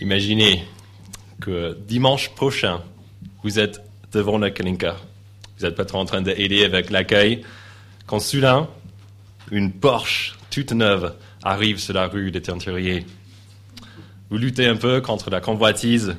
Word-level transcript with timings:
Imaginez 0.00 0.62
que 1.40 1.76
dimanche 1.86 2.30
prochain, 2.30 2.82
vous 3.42 3.58
êtes 3.58 3.80
devant 4.12 4.36
la 4.36 4.50
Kalinka. 4.50 4.96
Vous 5.58 5.64
êtes 5.64 5.74
peut-être 5.74 5.94
en 5.94 6.04
train 6.04 6.20
d'aider 6.20 6.64
avec 6.64 6.90
l'accueil. 6.90 7.42
Quand 8.06 8.20
soudain, 8.20 8.68
une 9.50 9.72
Porsche 9.72 10.36
toute 10.50 10.72
neuve 10.72 11.14
arrive 11.42 11.78
sur 11.78 11.94
la 11.94 12.08
rue 12.08 12.30
des 12.30 12.42
Teinturiers. 12.42 13.06
Vous 14.28 14.36
luttez 14.36 14.66
un 14.66 14.76
peu 14.76 15.00
contre 15.00 15.30
la 15.30 15.40
convoitise 15.40 16.16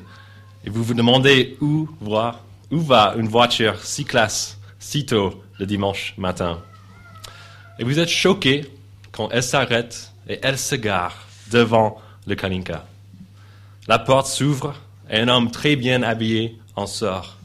et 0.64 0.70
vous 0.70 0.82
vous 0.82 0.94
demandez 0.94 1.56
où 1.60 1.88
va, 2.00 2.42
où 2.72 2.80
va 2.80 3.14
une 3.16 3.28
voiture 3.28 3.80
si 3.84 4.04
classe, 4.04 4.58
si 4.80 5.06
tôt 5.06 5.42
le 5.58 5.66
dimanche 5.66 6.14
matin. 6.18 6.62
Et 7.78 7.84
vous 7.84 8.00
êtes 8.00 8.08
choqué 8.08 8.66
quand 9.12 9.28
elle 9.30 9.42
s'arrête 9.42 10.12
et 10.28 10.40
elle 10.42 10.58
se 10.58 10.74
gare 10.74 11.28
devant 11.52 12.00
le 12.26 12.34
Kalinka. 12.34 12.84
La 13.88 13.98
porte 13.98 14.26
s'ouvre 14.26 14.74
et 15.08 15.18
un 15.18 15.28
homme 15.28 15.50
très 15.50 15.74
bien 15.74 16.02
habillé 16.02 16.58
en 16.76 16.86
sort. 16.86 17.38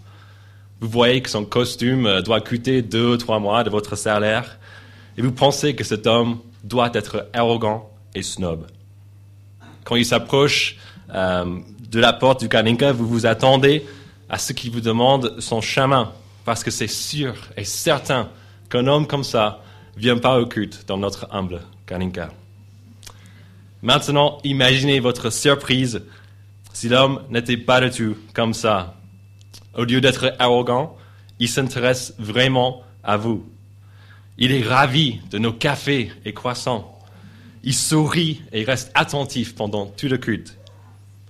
Vous 0.82 0.90
voyez 0.90 1.22
que 1.22 1.30
son 1.30 1.46
costume 1.46 2.06
euh, 2.06 2.22
doit 2.22 2.42
coûter 2.42 2.82
deux 2.82 3.14
ou 3.14 3.18
trois 3.18 3.40
mois 3.40 3.64
de 3.64 3.70
votre 3.70 3.96
salaire 3.96 4.60
et 5.18 5.22
vous 5.22 5.32
pensez 5.32 5.74
que 5.74 5.86
cet 5.86 6.06
homme 6.06 6.40
doit 6.66 6.92
être 6.94 7.30
arrogant 7.32 7.90
et 8.14 8.24
snob. 8.24 8.68
Quand 9.86 9.96
il 9.96 10.06
s'approche 10.06 10.76
euh, 11.14 11.46
de 11.90 12.00
la 12.02 12.12
porte 12.12 12.42
du 12.42 12.50
Kalinka, 12.50 12.92
vous 12.92 13.08
vous 13.08 13.26
attendez 13.26 13.86
à 14.30 14.38
ce 14.38 14.52
qu'il 14.52 14.72
vous 14.72 14.82
demande 14.82 15.40
son 15.40 15.62
chemin 15.62 16.12
parce 16.44 16.62
que 16.62 16.72
c'est 16.72 16.88
sûr 16.88 17.36
et 17.56 17.64
certain 17.64 18.28
qu'un 18.70 18.88
homme 18.88 19.08
comme 19.08 19.24
ça 19.24 19.62
vient 19.96 20.18
pas 20.18 20.42
au 20.42 20.46
culte 20.46 20.84
dans 20.88 20.98
notre 20.98 21.26
humble 21.32 21.62
Kalinka. 21.86 22.32
Maintenant, 23.82 24.40
imaginez 24.44 25.00
votre 25.00 25.30
surprise 25.30 26.04
si 26.74 26.90
l'homme 26.90 27.22
n'était 27.30 27.58
pas 27.58 27.80
du 27.80 27.90
tout 27.92 28.18
comme 28.34 28.54
ça. 28.54 28.96
Au 29.76 29.86
lieu 29.86 30.02
d'être 30.02 30.34
arrogant, 30.40 30.98
il 31.40 31.48
s'intéresse 31.48 32.14
vraiment 32.20 32.82
à 33.04 33.18
vous. 33.18 33.48
Il 34.38 34.52
est 34.52 34.68
ravi 34.68 35.20
de 35.32 35.38
nos 35.38 35.54
cafés 35.54 36.12
et 36.26 36.34
croissants. 36.34 37.00
Il 37.64 37.74
sourit 37.74 38.42
et 38.52 38.64
reste 38.64 38.92
attentif 38.96 39.56
pendant 39.56 39.86
tout 39.86 40.08
le 40.08 40.18
culte. 40.18 40.58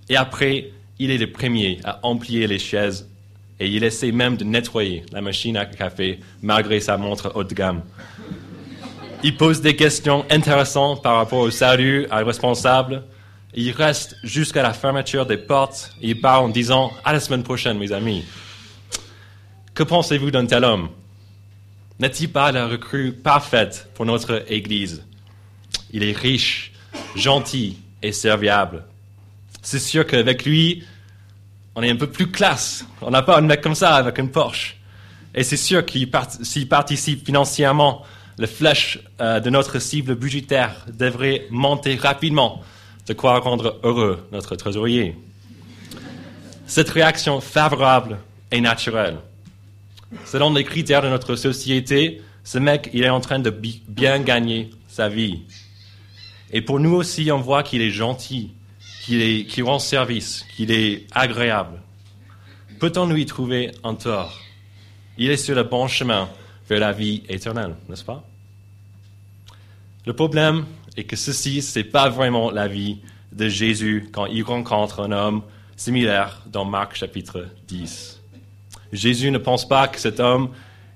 Et 0.09 0.15
après, 0.15 0.71
il 0.99 1.11
est 1.11 1.17
le 1.17 1.31
premier 1.31 1.79
à 1.83 1.99
emplier 2.03 2.47
les 2.47 2.59
chaises 2.59 3.09
et 3.59 3.67
il 3.67 3.83
essaie 3.83 4.11
même 4.11 4.37
de 4.37 4.43
nettoyer 4.43 5.05
la 5.11 5.21
machine 5.21 5.57
à 5.57 5.65
café 5.65 6.19
malgré 6.41 6.79
sa 6.79 6.97
montre 6.97 7.31
haut 7.35 7.43
de 7.43 7.53
gamme. 7.53 7.83
Il 9.23 9.37
pose 9.37 9.61
des 9.61 9.75
questions 9.75 10.25
intéressantes 10.29 11.01
par 11.01 11.15
rapport 11.15 11.39
au 11.39 11.49
salut, 11.49 12.07
à 12.09 12.23
responsable. 12.23 13.03
Il 13.55 13.71
reste 13.71 14.15
jusqu'à 14.23 14.63
la 14.63 14.73
fermeture 14.73 15.25
des 15.25 15.37
portes 15.37 15.91
et 16.01 16.09
il 16.09 16.21
part 16.21 16.41
en 16.41 16.49
disant 16.49 16.91
à 17.05 17.13
la 17.13 17.19
semaine 17.19 17.43
prochaine, 17.43 17.77
mes 17.77 17.91
amis. 17.91 18.25
Que 19.73 19.83
pensez-vous 19.83 20.31
d'un 20.31 20.45
tel 20.45 20.63
homme? 20.63 20.89
N'est-il 21.99 22.31
pas 22.31 22.51
la 22.51 22.67
recrue 22.67 23.11
parfaite 23.13 23.89
pour 23.93 24.05
notre 24.05 24.43
Église? 24.51 25.03
Il 25.91 26.03
est 26.03 26.17
riche, 26.17 26.71
gentil 27.15 27.77
et 28.01 28.11
serviable. 28.11 28.85
C'est 29.61 29.79
sûr 29.79 30.05
qu'avec 30.05 30.45
lui, 30.45 30.83
on 31.75 31.83
est 31.83 31.91
un 31.91 31.95
peu 31.95 32.07
plus 32.07 32.31
classe. 32.31 32.85
On 33.01 33.11
n'a 33.11 33.21
pas 33.21 33.37
un 33.37 33.41
mec 33.41 33.61
comme 33.61 33.75
ça 33.75 33.95
avec 33.95 34.17
une 34.17 34.31
Porsche. 34.31 34.77
Et 35.35 35.43
c'est 35.43 35.57
sûr 35.57 35.85
qu'il 35.85 36.09
participe 36.09 37.25
financièrement 37.25 38.03
les 38.37 38.47
flèches 38.47 38.99
euh, 39.21 39.39
de 39.39 39.49
notre 39.49 39.79
cible 39.79 40.15
budgétaire 40.15 40.85
devraient 40.91 41.47
monter 41.49 41.95
rapidement, 41.95 42.61
de 43.07 43.13
quoi 43.13 43.39
rendre 43.39 43.79
heureux 43.83 44.27
notre 44.31 44.55
trésorier. 44.55 45.15
Cette 46.65 46.89
réaction 46.89 47.41
favorable 47.41 48.19
est 48.51 48.61
naturelle. 48.61 49.17
Selon 50.25 50.53
les 50.53 50.63
critères 50.63 51.01
de 51.01 51.09
notre 51.09 51.35
société, 51.35 52.21
ce 52.43 52.57
mec, 52.57 52.89
il 52.93 53.03
est 53.03 53.09
en 53.09 53.19
train 53.19 53.39
de 53.39 53.49
bien 53.49 54.19
gagner 54.19 54.69
sa 54.87 55.09
vie. 55.09 55.41
Et 56.51 56.61
pour 56.61 56.79
nous 56.79 56.93
aussi, 56.93 57.31
on 57.31 57.39
voit 57.39 57.63
qu'il 57.63 57.81
est 57.81 57.89
gentil, 57.89 58.51
qu'il 59.01 59.63
rend 59.63 59.79
service, 59.79 60.45
qu'il 60.55 60.71
est 60.71 61.07
agréable. 61.11 61.81
Peut-on 62.79 63.07
lui 63.07 63.25
trouver 63.25 63.71
un 63.83 63.95
tort? 63.95 64.39
Il 65.17 65.29
est 65.29 65.37
sur 65.37 65.55
le 65.55 65.63
bon 65.63 65.87
chemin 65.87 66.29
vers 66.69 66.79
la 66.79 66.91
vie 66.91 67.23
éternelle, 67.27 67.75
n'est-ce 67.89 68.03
pas? 68.03 68.23
Le 70.05 70.13
problème 70.13 70.65
est 70.97 71.03
que 71.03 71.15
ceci, 71.15 71.61
ce 71.61 71.79
n'est 71.79 71.85
pas 71.85 72.09
vraiment 72.09 72.51
la 72.51 72.67
vie 72.67 72.99
de 73.31 73.47
Jésus 73.49 74.09
quand 74.11 74.25
il 74.25 74.43
rencontre 74.43 75.01
un 75.01 75.11
homme 75.11 75.41
similaire 75.75 76.41
dans 76.47 76.65
Marc 76.65 76.95
chapitre 76.95 77.47
10. 77.67 78.21
Jésus 78.91 79.31
ne 79.31 79.39
pense 79.39 79.67
pas 79.67 79.87
que 79.87 79.99
cet 79.99 80.19
homme 80.19 80.49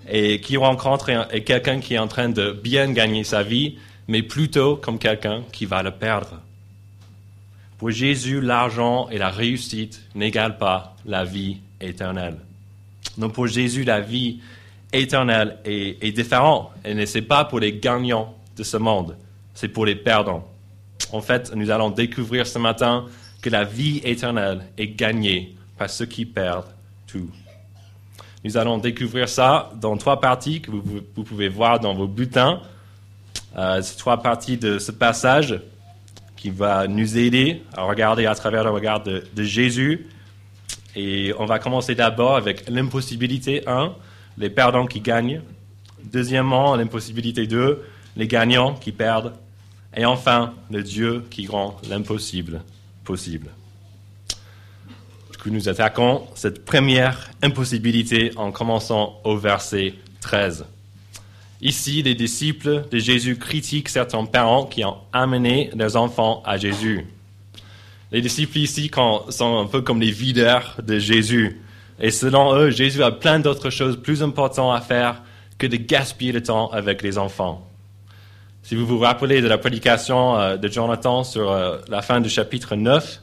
qui 0.08 0.58
rencontre 0.58 1.10
est 1.10 1.44
quelqu'un 1.44 1.80
qui 1.80 1.96
est 1.96 2.00
en 2.00 2.08
train 2.08 2.30
de 2.30 2.52
bien 2.52 2.92
gagner 2.92 3.24
sa 3.24 3.44
vie, 3.44 3.78
mais 4.08 4.22
plutôt 4.22 4.78
comme 4.78 5.00
quelqu'un 5.00 5.44
qui 5.52 5.66
va 5.66 5.84
le 5.84 5.92
perdre. 5.92 6.42
Pour 7.78 7.92
Jésus, 7.92 8.42
l'argent 8.42 9.10
et 9.10 9.18
la 9.18 9.30
réussite 9.30 10.02
n'égalent 10.16 10.58
pas 10.58 10.96
la 11.06 11.26
vie 11.26 11.58
éternelle. 11.82 12.38
Donc 13.18 13.34
pour 13.34 13.48
Jésus, 13.48 13.84
la 13.84 14.00
vie 14.00 14.40
éternelle 14.94 15.58
est, 15.66 16.04
est 16.04 16.12
différente. 16.12 16.72
Et 16.86 17.06
ce 17.06 17.18
n'est 17.18 17.26
pas 17.26 17.46
pour 17.46 17.60
les 17.60 17.74
gagnants 17.74 18.34
de 18.56 18.64
ce 18.64 18.78
monde, 18.78 19.16
c'est 19.58 19.70
pour 19.70 19.88
les 19.88 19.96
perdants. 19.96 20.48
En 21.12 21.20
fait, 21.20 21.52
nous 21.56 21.72
allons 21.72 21.90
découvrir 21.90 22.46
ce 22.46 22.60
matin 22.60 23.06
que 23.42 23.50
la 23.50 23.64
vie 23.64 24.02
éternelle 24.04 24.62
est 24.78 24.90
gagnée 24.90 25.56
par 25.80 25.90
ceux 25.90 26.06
qui 26.06 26.28
perdent 26.28 26.70
tout. 27.08 27.32
Nous 28.44 28.56
allons 28.56 28.78
découvrir 28.78 29.28
ça 29.28 29.72
dans 29.82 29.98
trois 29.98 30.22
parties 30.22 30.62
que 30.62 30.70
vous, 30.70 31.02
pouvez 31.24 31.50
voir 31.50 31.80
dans 31.80 31.96
vos 31.96 32.06
bulletins. 32.06 32.62
Euh, 33.58 33.82
ces 33.82 33.98
trois 33.98 34.22
parties 34.22 34.58
de 34.58 34.78
ce 34.78 34.92
passage 34.92 35.60
qui 36.36 36.52
va 36.52 36.88
nous 36.88 37.18
aider 37.18 37.64
à 37.76 37.82
regarder 37.82 38.28
à 38.28 38.36
travers 38.36 38.64
le 38.64 38.70
regard 38.70 39.02
de, 39.02 39.24
Jésus. 39.38 40.08
Et 40.96 41.34
on 41.40 41.48
va 41.48 41.58
commencer 41.58 41.96
d'abord 41.96 42.36
avec 42.36 42.70
l'impossibilité 42.70 43.68
1, 43.68 43.92
les 44.38 44.52
perdants 44.52 44.86
qui 44.86 45.02
gagnent. 45.02 45.42
Deuxièmement, 46.04 46.76
l'impossibilité 46.76 47.48
2, 47.48 47.84
les 48.18 48.28
gagnants 48.28 48.76
qui 48.76 48.92
perdent. 48.92 49.34
Et 49.96 50.06
enfin, 50.06 50.54
le 50.70 50.84
Dieu 50.84 51.26
qui 51.30 51.48
rend 51.48 51.78
l'impossible 51.90 52.62
possible. 53.04 53.50
Coup, 55.42 55.50
nous 55.52 55.70
attaquons 55.70 56.24
cette 56.34 56.66
première 56.66 57.30
impossibilité 57.44 58.32
en 58.38 58.52
commençant 58.52 59.22
au 59.24 59.38
verset 59.38 59.94
13. 60.22 60.66
Ici, 61.62 62.02
les 62.04 62.16
disciples 62.16 62.86
de 62.92 62.98
Jésus 62.98 63.38
critiquent 63.38 63.90
certains 63.90 64.26
parents 64.26 64.66
qui 64.66 64.84
ont 64.84 64.98
amené 65.14 65.70
leurs 65.76 65.96
enfants 65.96 66.42
à 66.46 66.58
Jésus. 66.58 67.06
Les 68.12 68.22
disciples 68.22 68.58
ici 68.58 68.90
sont 69.30 69.60
un 69.60 69.66
peu 69.66 69.82
comme 69.82 70.02
les 70.02 70.12
videurs 70.12 70.76
de 70.84 70.98
Jésus. 70.98 71.62
Et 72.00 72.12
selon 72.12 72.56
eux, 72.56 72.70
Jésus 72.70 73.04
a 73.04 73.12
plein 73.12 73.40
d'autres 73.40 73.70
choses 73.70 74.02
plus 74.02 74.24
importantes 74.24 74.76
à 74.76 74.82
faire 74.82 75.22
que 75.58 75.68
de 75.68 75.78
gaspiller 75.78 76.32
le 76.32 76.44
temps 76.44 76.70
avec 76.72 77.02
les 77.02 77.18
enfants. 77.18 77.67
Si 78.68 78.76
vous 78.76 78.86
vous 78.86 79.00
rappelez 79.00 79.42
de 79.42 79.48
la 79.48 79.58
prédication 79.58 80.38
euh, 80.38 80.58
de 80.58 80.68
Jonathan 80.68 81.24
sur 81.24 81.50
euh, 81.50 81.78
la 81.88 82.02
fin 82.02 82.20
du 82.20 82.28
chapitre 82.28 82.76
9, 82.76 83.22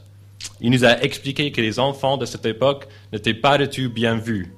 il 0.61 0.71
nous 0.71 0.83
a 0.85 0.99
expliqué 1.03 1.51
que 1.51 1.61
les 1.61 1.77
enfants 1.77 2.17
de 2.17 2.25
cette 2.25 2.47
époque 2.47 2.87
n'étaient 3.13 3.35
pas 3.35 3.59
du 3.59 3.69
tout 3.69 3.93
bien 3.93 4.15
vus. 4.15 4.51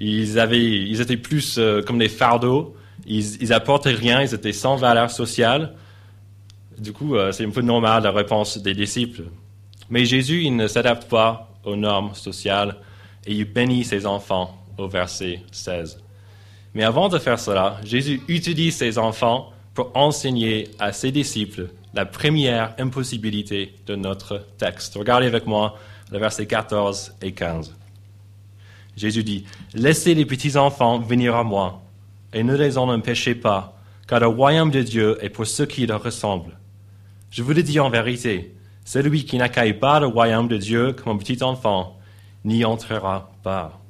Ils, 0.00 0.40
avaient, 0.40 0.60
ils 0.60 1.00
étaient 1.00 1.16
plus 1.16 1.58
euh, 1.58 1.80
comme 1.82 1.98
des 2.00 2.08
fardeaux 2.08 2.74
ils, 3.06 3.40
ils 3.40 3.52
apportaient 3.52 3.92
rien, 3.92 4.20
ils 4.20 4.34
étaient 4.34 4.52
sans 4.52 4.74
valeur 4.74 5.12
sociale. 5.12 5.74
Du 6.76 6.92
coup, 6.92 7.14
c'est 7.30 7.46
un 7.46 7.50
peu 7.50 7.62
normal 7.62 8.02
la 8.02 8.10
réponse 8.10 8.58
des 8.58 8.74
disciples. 8.74 9.26
Mais 9.90 10.04
Jésus, 10.04 10.42
il 10.42 10.56
ne 10.56 10.66
s'adapte 10.66 11.08
pas 11.08 11.52
aux 11.62 11.76
normes 11.76 12.16
sociales 12.16 12.78
et 13.26 13.32
il 13.32 13.44
bénit 13.44 13.84
ses 13.84 14.06
enfants 14.06 14.58
au 14.76 14.88
verset 14.88 15.44
16. 15.52 16.02
Mais 16.74 16.82
avant 16.82 17.08
de 17.08 17.18
faire 17.20 17.38
cela, 17.38 17.78
Jésus 17.84 18.22
utilise 18.26 18.76
ses 18.76 18.98
enfants 18.98 19.52
pour 19.74 19.90
enseigner 19.94 20.68
à 20.78 20.92
ses 20.92 21.12
disciples 21.12 21.68
la 21.94 22.06
première 22.06 22.74
impossibilité 22.78 23.74
de 23.86 23.96
notre 23.96 24.46
texte. 24.58 24.94
Regardez 24.94 25.26
avec 25.26 25.46
moi 25.46 25.76
le 26.10 26.18
verset 26.18 26.46
14 26.46 27.14
et 27.22 27.32
15. 27.32 27.74
Jésus 28.96 29.24
dit, 29.24 29.44
Laissez 29.74 30.14
les 30.14 30.26
petits 30.26 30.56
enfants 30.56 30.98
venir 30.98 31.34
à 31.34 31.44
moi 31.44 31.82
et 32.32 32.42
ne 32.42 32.56
les 32.56 32.78
en 32.78 32.88
empêchez 32.88 33.34
pas, 33.34 33.76
car 34.06 34.20
le 34.20 34.26
royaume 34.26 34.70
de 34.70 34.82
Dieu 34.82 35.18
est 35.20 35.30
pour 35.30 35.46
ceux 35.46 35.66
qui 35.66 35.86
leur 35.86 36.02
ressemblent. 36.02 36.56
Je 37.30 37.42
vous 37.42 37.52
le 37.52 37.62
dis 37.62 37.80
en 37.80 37.90
vérité, 37.90 38.54
celui 38.84 39.24
qui 39.24 39.38
n'accueille 39.38 39.74
pas 39.74 40.00
le 40.00 40.06
royaume 40.06 40.48
de 40.48 40.56
Dieu 40.56 40.92
comme 40.92 41.16
un 41.16 41.18
petit 41.18 41.42
enfant 41.42 41.96
n'y 42.44 42.64
entrera 42.64 43.30
pas. 43.42 43.80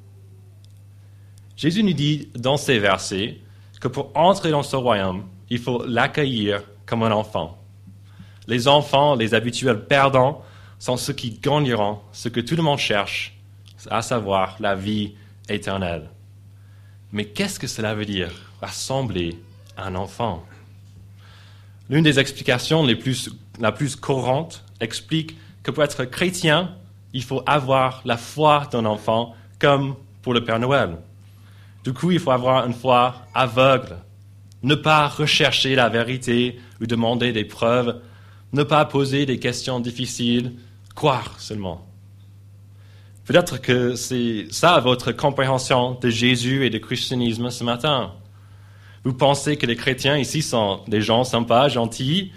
Jésus 1.56 1.82
nous 1.82 1.92
dit 1.92 2.28
dans 2.34 2.56
ces 2.56 2.78
versets 2.78 3.38
que 3.80 3.88
pour 3.88 4.10
entrer 4.14 4.50
dans 4.50 4.62
ce 4.62 4.76
royaume, 4.76 5.24
il 5.50 5.58
faut 5.58 5.84
l'accueillir 5.84 6.62
comme 6.86 7.02
un 7.02 7.10
enfant. 7.10 7.58
Les 8.46 8.68
enfants, 8.68 9.14
les 9.14 9.34
habituels 9.34 9.84
perdants, 9.84 10.42
sont 10.78 10.96
ceux 10.96 11.12
qui 11.12 11.30
gagneront 11.30 11.98
ce 12.12 12.28
que 12.28 12.40
tout 12.40 12.56
le 12.56 12.62
monde 12.62 12.78
cherche, 12.78 13.36
à 13.90 14.02
savoir 14.02 14.56
la 14.60 14.74
vie 14.74 15.14
éternelle. 15.48 16.08
Mais 17.12 17.26
qu'est-ce 17.26 17.58
que 17.58 17.66
cela 17.66 17.94
veut 17.94 18.06
dire, 18.06 18.30
rassembler 18.60 19.38
un 19.76 19.94
enfant? 19.94 20.44
L'une 21.88 22.04
des 22.04 22.18
explications 22.18 22.84
les 22.84 22.96
plus, 22.96 23.30
la 23.58 23.72
plus 23.72 23.96
courantes 23.96 24.64
explique 24.80 25.36
que 25.62 25.70
pour 25.70 25.82
être 25.82 26.04
chrétien, 26.04 26.74
il 27.12 27.24
faut 27.24 27.42
avoir 27.46 28.00
la 28.04 28.16
foi 28.16 28.68
d'un 28.70 28.84
enfant 28.84 29.34
comme 29.58 29.96
pour 30.22 30.32
le 30.32 30.44
Père 30.44 30.60
Noël. 30.60 30.96
Du 31.84 31.92
coup, 31.92 32.10
il 32.10 32.20
faut 32.20 32.30
avoir 32.30 32.66
une 32.66 32.74
foi 32.74 33.16
aveugle, 33.34 33.96
ne 34.62 34.74
pas 34.74 35.08
rechercher 35.08 35.74
la 35.74 35.88
vérité 35.88 36.58
ou 36.80 36.86
demander 36.86 37.32
des 37.32 37.44
preuves, 37.44 38.00
ne 38.52 38.62
pas 38.62 38.84
poser 38.84 39.26
des 39.26 39.38
questions 39.38 39.80
difficiles, 39.80 40.52
croire 40.94 41.34
seulement. 41.38 41.86
Peut-être 43.24 43.60
que 43.60 43.94
c'est 43.94 44.46
ça 44.50 44.80
votre 44.80 45.12
compréhension 45.12 45.96
de 46.00 46.10
Jésus 46.10 46.66
et 46.66 46.70
du 46.70 46.80
christianisme 46.80 47.50
ce 47.50 47.62
matin. 47.62 48.12
Vous 49.04 49.14
pensez 49.14 49.56
que 49.56 49.66
les 49.66 49.76
chrétiens 49.76 50.18
ici 50.18 50.42
sont 50.42 50.80
des 50.88 51.00
gens 51.00 51.24
sympas, 51.24 51.68
gentils, 51.68 52.32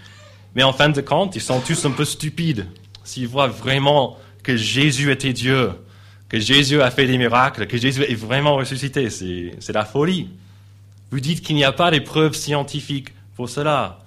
mais 0.56 0.64
en 0.64 0.72
fin 0.72 0.90
de 0.90 1.02
compte, 1.02 1.36
ils 1.36 1.42
sont 1.42 1.60
tous 1.60 1.84
un 1.86 1.92
peu 1.92 2.06
stupides. 2.06 2.68
S'ils 3.04 3.28
voient 3.28 3.48
vraiment 3.48 4.18
que 4.44 4.56
Jésus 4.56 5.12
était 5.12 5.34
Dieu, 5.34 5.72
que 6.30 6.40
Jésus 6.40 6.81
a 6.81 6.92
fait 6.92 7.08
des 7.08 7.18
miracles, 7.18 7.68
que 7.68 7.78
Jésus 7.78 8.04
est 8.04 8.16
vraiment 8.16 8.56
ressuscité, 8.56 9.10
c'est 9.10 9.74
la 9.74 9.86
folie. 9.86 10.30
Vous 11.13 11.19
dites 11.19 11.42
qu'il 11.42 11.56
n'y 11.56 11.63
a 11.63 11.71
pas 11.71 11.92
de 11.92 12.00
preuves 12.00 12.33
scientifiques 12.33 13.10
pour 13.36 13.48
cela. 13.48 14.00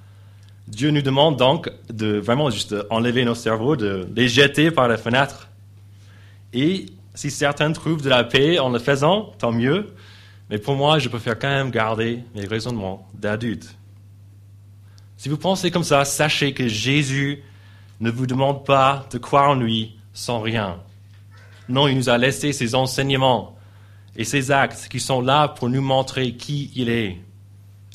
Dieu 0.67 0.91
nous 0.91 1.03
demande 1.03 1.37
donc 1.37 1.71
de 1.89 2.19
vraiment 2.19 2.51
juste 2.51 2.75
enlever 2.91 3.25
nos 3.25 3.37
cerveaux, 3.37 3.77
de 3.77 4.09
les 4.17 4.27
jeter 4.27 4.73
par 4.73 4.89
la 4.89 4.97
fenêtre. 4.97 5.47
Et 6.53 6.87
si 7.15 7.31
certains 7.31 7.71
trouvent 7.71 8.03
de 8.03 8.09
la 8.09 8.25
paix 8.25 8.59
en 8.59 8.71
le 8.71 8.81
faisant, 8.81 9.33
tant 9.39 9.53
mieux. 9.53 9.95
Mais 10.51 10.59
pour 10.59 10.75
moi, 10.75 10.99
je 10.99 11.09
préfère 11.09 11.39
quand 11.39 11.49
même 11.49 11.71
garder 11.71 12.25
mes 12.35 12.45
raisonnements 12.45 13.07
d'adulte. 13.15 13.77
Si 15.17 15.29
vous 15.29 15.39
pensez 15.39 15.71
comme 15.71 15.85
ça, 15.85 16.05
sachez 16.05 16.55
que 16.55 16.67
Jésus 16.67 17.41
ne 18.01 18.11
vous 18.11 18.27
demande 18.27 18.67
pas 18.67 19.07
de 19.13 19.19
croire 19.19 19.51
en 19.51 19.55
lui 19.55 19.97
sans 20.13 20.41
rien. 20.41 20.81
Non, 21.69 21.87
il 21.87 21.99
nous 21.99 22.09
a 22.09 22.19
laissé 22.19 22.53
ses 22.53 22.75
enseignements 22.75 23.56
et 24.17 24.25
ses 24.25 24.51
actes 24.51 24.89
qui 24.91 25.01
sont 25.01 25.21
là 25.21 25.49
pour 25.49 25.69
nous 25.69 25.83
montrer 25.83 26.33
qui 26.33 26.71
il 26.75 26.89
est. 26.89 27.19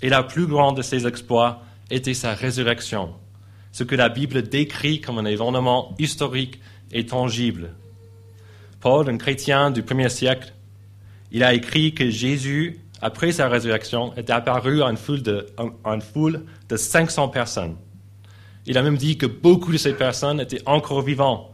Et 0.02 0.10
la 0.10 0.24
plus 0.24 0.48
grande 0.48 0.78
de 0.78 0.82
ses 0.82 1.08
exploits 1.08 1.62
était 1.90 2.14
sa 2.14 2.34
résurrection, 2.34 3.14
ce 3.72 3.84
que 3.84 3.96
la 3.96 4.10
Bible 4.10 4.44
décrit 4.44 5.02
comme 5.02 5.18
un 5.18 5.26
événement 5.26 5.96
historique 6.00 6.60
et 6.92 7.06
tangible. 7.06 7.74
Paul, 8.80 9.10
un 9.10 9.18
chrétien 9.18 9.72
du 9.72 9.84
premier 9.84 10.10
siècle, 10.10 10.54
il 11.32 11.44
a 11.44 11.54
écrit 11.54 11.94
que 11.94 12.10
Jésus, 12.10 12.80
après 13.02 13.32
sa 13.32 13.48
résurrection, 13.48 14.14
est 14.16 14.30
apparu 14.30 14.82
à 14.82 14.88
une 14.88 14.98
foule 14.98 15.22
de, 15.22 15.48
une 15.86 16.02
foule 16.02 16.46
de 16.68 16.76
500 16.76 17.30
personnes. 17.30 17.76
Il 18.66 18.78
a 18.78 18.84
même 18.84 18.98
dit 18.98 19.18
que 19.18 19.26
beaucoup 19.26 19.72
de 19.72 19.78
ces 19.78 19.94
personnes 19.94 20.40
étaient 20.40 20.62
encore 20.66 21.02
vivantes 21.02 21.50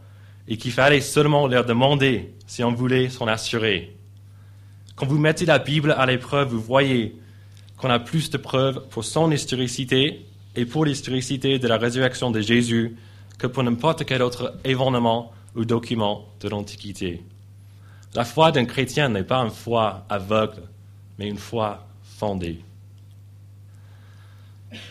et 0.47 0.57
qu'il 0.57 0.71
fallait 0.71 1.01
seulement 1.01 1.47
leur 1.47 1.65
demander 1.65 2.33
si 2.47 2.63
on 2.63 2.73
voulait 2.73 3.09
s'en 3.09 3.27
assurer. 3.27 3.96
Quand 4.97 5.05
vous 5.05 5.19
mettez 5.19 5.45
la 5.45 5.59
Bible 5.59 5.91
à 5.91 6.07
l'épreuve, 6.07 6.49
vous 6.49 6.59
voyez 6.59 7.15
qu'on 7.77 7.91
a 7.91 7.99
plus 7.99 8.31
de 8.31 8.37
preuves 8.37 8.83
pour 8.89 9.05
son 9.05 9.31
historicité 9.31 10.25
et 10.55 10.65
pour 10.65 10.85
l'historicité 10.85 11.59
de 11.59 11.67
la 11.67 11.77
résurrection 11.77 12.31
de 12.31 12.41
Jésus 12.41 12.97
que 13.37 13.45
pour 13.45 13.61
n'importe 13.61 14.05
quel 14.05 14.23
autre 14.23 14.57
événement 14.65 15.31
ou 15.55 15.65
document 15.65 16.25
de 16.41 16.49
l'Antiquité. 16.49 17.23
La 18.15 18.25
foi 18.25 18.51
d'un 18.51 18.65
chrétien 18.65 19.09
n'est 19.09 19.23
pas 19.23 19.37
une 19.43 19.51
foi 19.51 20.03
aveugle, 20.09 20.63
mais 21.19 21.27
une 21.27 21.37
foi 21.37 21.85
fondée. 22.01 22.59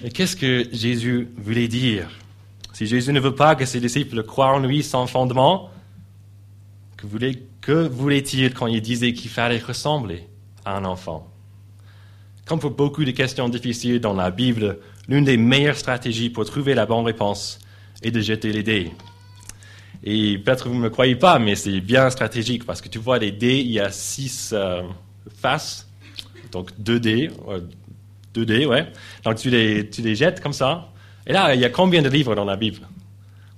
Mais 0.02 0.10
qu'est-ce 0.10 0.36
que 0.36 0.68
Jésus 0.70 1.30
voulait 1.36 1.66
dire? 1.66 2.08
Si 2.72 2.86
Jésus 2.86 3.12
ne 3.12 3.18
veut 3.18 3.34
pas 3.34 3.56
que 3.56 3.64
ses 3.64 3.80
disciples 3.80 4.22
croient 4.22 4.54
en 4.54 4.60
lui 4.60 4.84
sans 4.84 5.08
fondement, 5.08 5.68
que 6.96 7.08
voulait-il 7.72 8.52
quand 8.54 8.66
il 8.66 8.80
disait 8.80 9.12
qu'il 9.12 9.30
fallait 9.30 9.58
ressembler 9.58 10.28
à 10.64 10.76
un 10.76 10.84
enfant? 10.84 11.30
Comme 12.46 12.60
pour 12.60 12.70
beaucoup 12.70 13.04
de 13.04 13.10
questions 13.10 13.48
difficiles 13.48 14.00
dans 14.00 14.14
la 14.14 14.30
Bible, 14.30 14.78
l'une 15.08 15.24
des 15.24 15.36
meilleures 15.36 15.76
stratégies 15.76 16.30
pour 16.30 16.44
trouver 16.44 16.74
la 16.74 16.86
bonne 16.86 17.04
réponse 17.04 17.58
est 18.02 18.10
de 18.10 18.20
jeter 18.20 18.52
les 18.52 18.62
dés. 18.62 18.92
Et 20.04 20.38
peut-être 20.38 20.64
que 20.64 20.68
vous 20.68 20.76
ne 20.76 20.80
me 20.80 20.90
croyez 20.90 21.16
pas, 21.16 21.38
mais 21.38 21.56
c'est 21.56 21.80
bien 21.80 22.08
stratégique 22.10 22.64
parce 22.64 22.80
que 22.80 22.88
tu 22.88 22.98
vois 22.98 23.18
les 23.18 23.32
dés, 23.32 23.58
il 23.58 23.72
y 23.72 23.80
a 23.80 23.90
six 23.90 24.50
euh, 24.52 24.82
faces, 25.40 25.88
donc 26.52 26.70
deux 26.78 27.00
dés, 27.00 27.30
deux 28.32 28.46
dés, 28.46 28.66
ouais. 28.66 28.86
Donc 29.24 29.36
tu 29.36 29.50
les, 29.50 29.88
tu 29.90 30.02
les 30.02 30.14
jettes 30.14 30.40
comme 30.40 30.52
ça. 30.52 30.92
Et 31.26 31.32
là, 31.32 31.54
il 31.54 31.60
y 31.60 31.64
a 31.64 31.70
combien 31.70 32.02
de 32.02 32.08
livres 32.08 32.34
dans 32.36 32.44
la 32.44 32.56
Bible? 32.56 32.86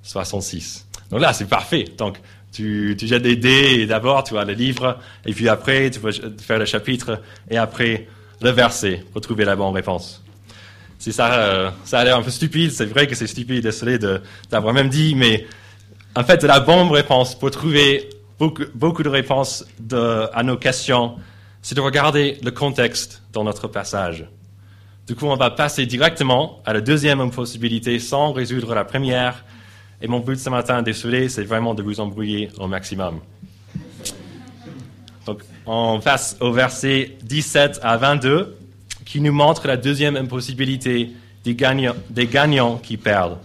66. 0.02 0.86
Donc 1.10 1.20
là, 1.20 1.32
c'est 1.32 1.48
parfait. 1.48 1.84
Donc 1.98 2.18
tu, 2.58 3.06
jettes 3.06 3.22
des 3.22 3.36
dés 3.36 3.80
et 3.80 3.86
d'abord 3.86 4.24
tu 4.24 4.36
as 4.36 4.44
le 4.44 4.52
livre, 4.52 4.98
et 5.24 5.32
puis 5.32 5.48
après 5.48 5.90
tu 5.90 6.00
vas 6.00 6.10
faire 6.38 6.58
le 6.58 6.64
chapitre, 6.64 7.20
et 7.50 7.56
après 7.56 8.08
le 8.40 8.50
verset 8.50 9.04
pour 9.12 9.20
trouver 9.20 9.44
la 9.44 9.56
bonne 9.56 9.72
réponse. 9.72 10.22
Si 10.98 11.12
ça, 11.12 11.32
euh, 11.34 11.70
ça 11.84 12.00
a 12.00 12.04
l'air 12.04 12.16
un 12.16 12.22
peu 12.22 12.30
stupide, 12.30 12.72
c'est 12.72 12.86
vrai 12.86 13.06
que 13.06 13.14
c'est 13.14 13.28
stupide, 13.28 13.62
désolé 13.62 13.98
d'avoir 14.50 14.74
même 14.74 14.88
dit, 14.88 15.14
mais 15.14 15.46
en 16.16 16.24
fait, 16.24 16.42
la 16.42 16.58
bonne 16.58 16.90
réponse 16.90 17.38
pour 17.38 17.50
trouver 17.52 18.08
beaucoup, 18.38 18.64
beaucoup 18.74 19.04
de 19.04 19.08
réponses 19.08 19.64
à 19.92 20.42
nos 20.42 20.56
questions, 20.56 21.16
c'est 21.62 21.76
de 21.76 21.80
regarder 21.80 22.38
le 22.42 22.50
contexte 22.50 23.22
dans 23.32 23.44
notre 23.44 23.68
passage. 23.68 24.26
Du 25.06 25.14
coup, 25.14 25.26
on 25.26 25.36
va 25.36 25.50
passer 25.50 25.86
directement 25.86 26.60
à 26.66 26.72
la 26.72 26.80
deuxième 26.80 27.30
possibilité 27.30 27.98
sans 28.00 28.32
résoudre 28.32 28.74
la 28.74 28.84
première. 28.84 29.44
Et 30.00 30.06
mon 30.06 30.20
but 30.20 30.38
ce 30.38 30.50
matin, 30.50 30.82
désolé, 30.82 31.28
c'est 31.28 31.44
vraiment 31.44 31.74
de 31.74 31.82
vous 31.82 32.00
embrouiller 32.00 32.50
au 32.58 32.68
maximum. 32.68 33.20
Donc, 35.26 35.42
on 35.66 36.00
passe 36.00 36.36
au 36.40 36.52
verset 36.52 37.16
17 37.22 37.80
à 37.82 37.96
22 37.96 38.56
qui 39.04 39.20
nous 39.20 39.32
montre 39.32 39.66
la 39.66 39.76
deuxième 39.76 40.16
impossibilité 40.16 41.10
des 41.44 41.54
gagnants, 41.54 42.76
qui 42.76 42.96
perdent. 42.96 43.38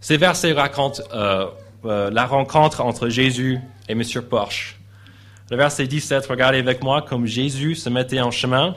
Ces 0.00 0.16
versets 0.16 0.52
racontent 0.52 1.02
euh, 1.14 1.46
euh, 1.84 2.10
la 2.10 2.26
rencontre 2.26 2.82
entre 2.82 3.08
Jésus 3.08 3.58
et 3.88 3.92
M. 3.92 4.02
Porsche. 4.28 4.78
Le 5.50 5.56
verset 5.56 5.86
17, 5.86 6.26
regardez 6.26 6.58
avec 6.58 6.82
moi, 6.82 7.02
comme 7.02 7.24
Jésus 7.24 7.74
se 7.74 7.88
mettait 7.88 8.20
en 8.20 8.30
chemin, 8.30 8.74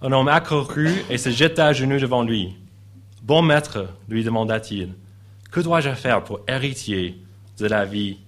un 0.00 0.12
homme 0.12 0.28
accourut 0.28 1.04
et 1.10 1.18
se 1.18 1.30
jeta 1.30 1.66
à 1.66 1.72
genoux 1.72 1.98
devant 1.98 2.22
lui. 2.22 2.56
Bon 3.22 3.42
maître, 3.42 3.86
lui 4.08 4.22
demanda-t-il, 4.22 4.90
que 5.52 5.60
dois-je 5.60 5.90
faire 5.90 6.24
pour 6.24 6.40
hériter 6.48 7.14
de 7.58 7.66
la 7.66 7.84
vie 7.84 8.18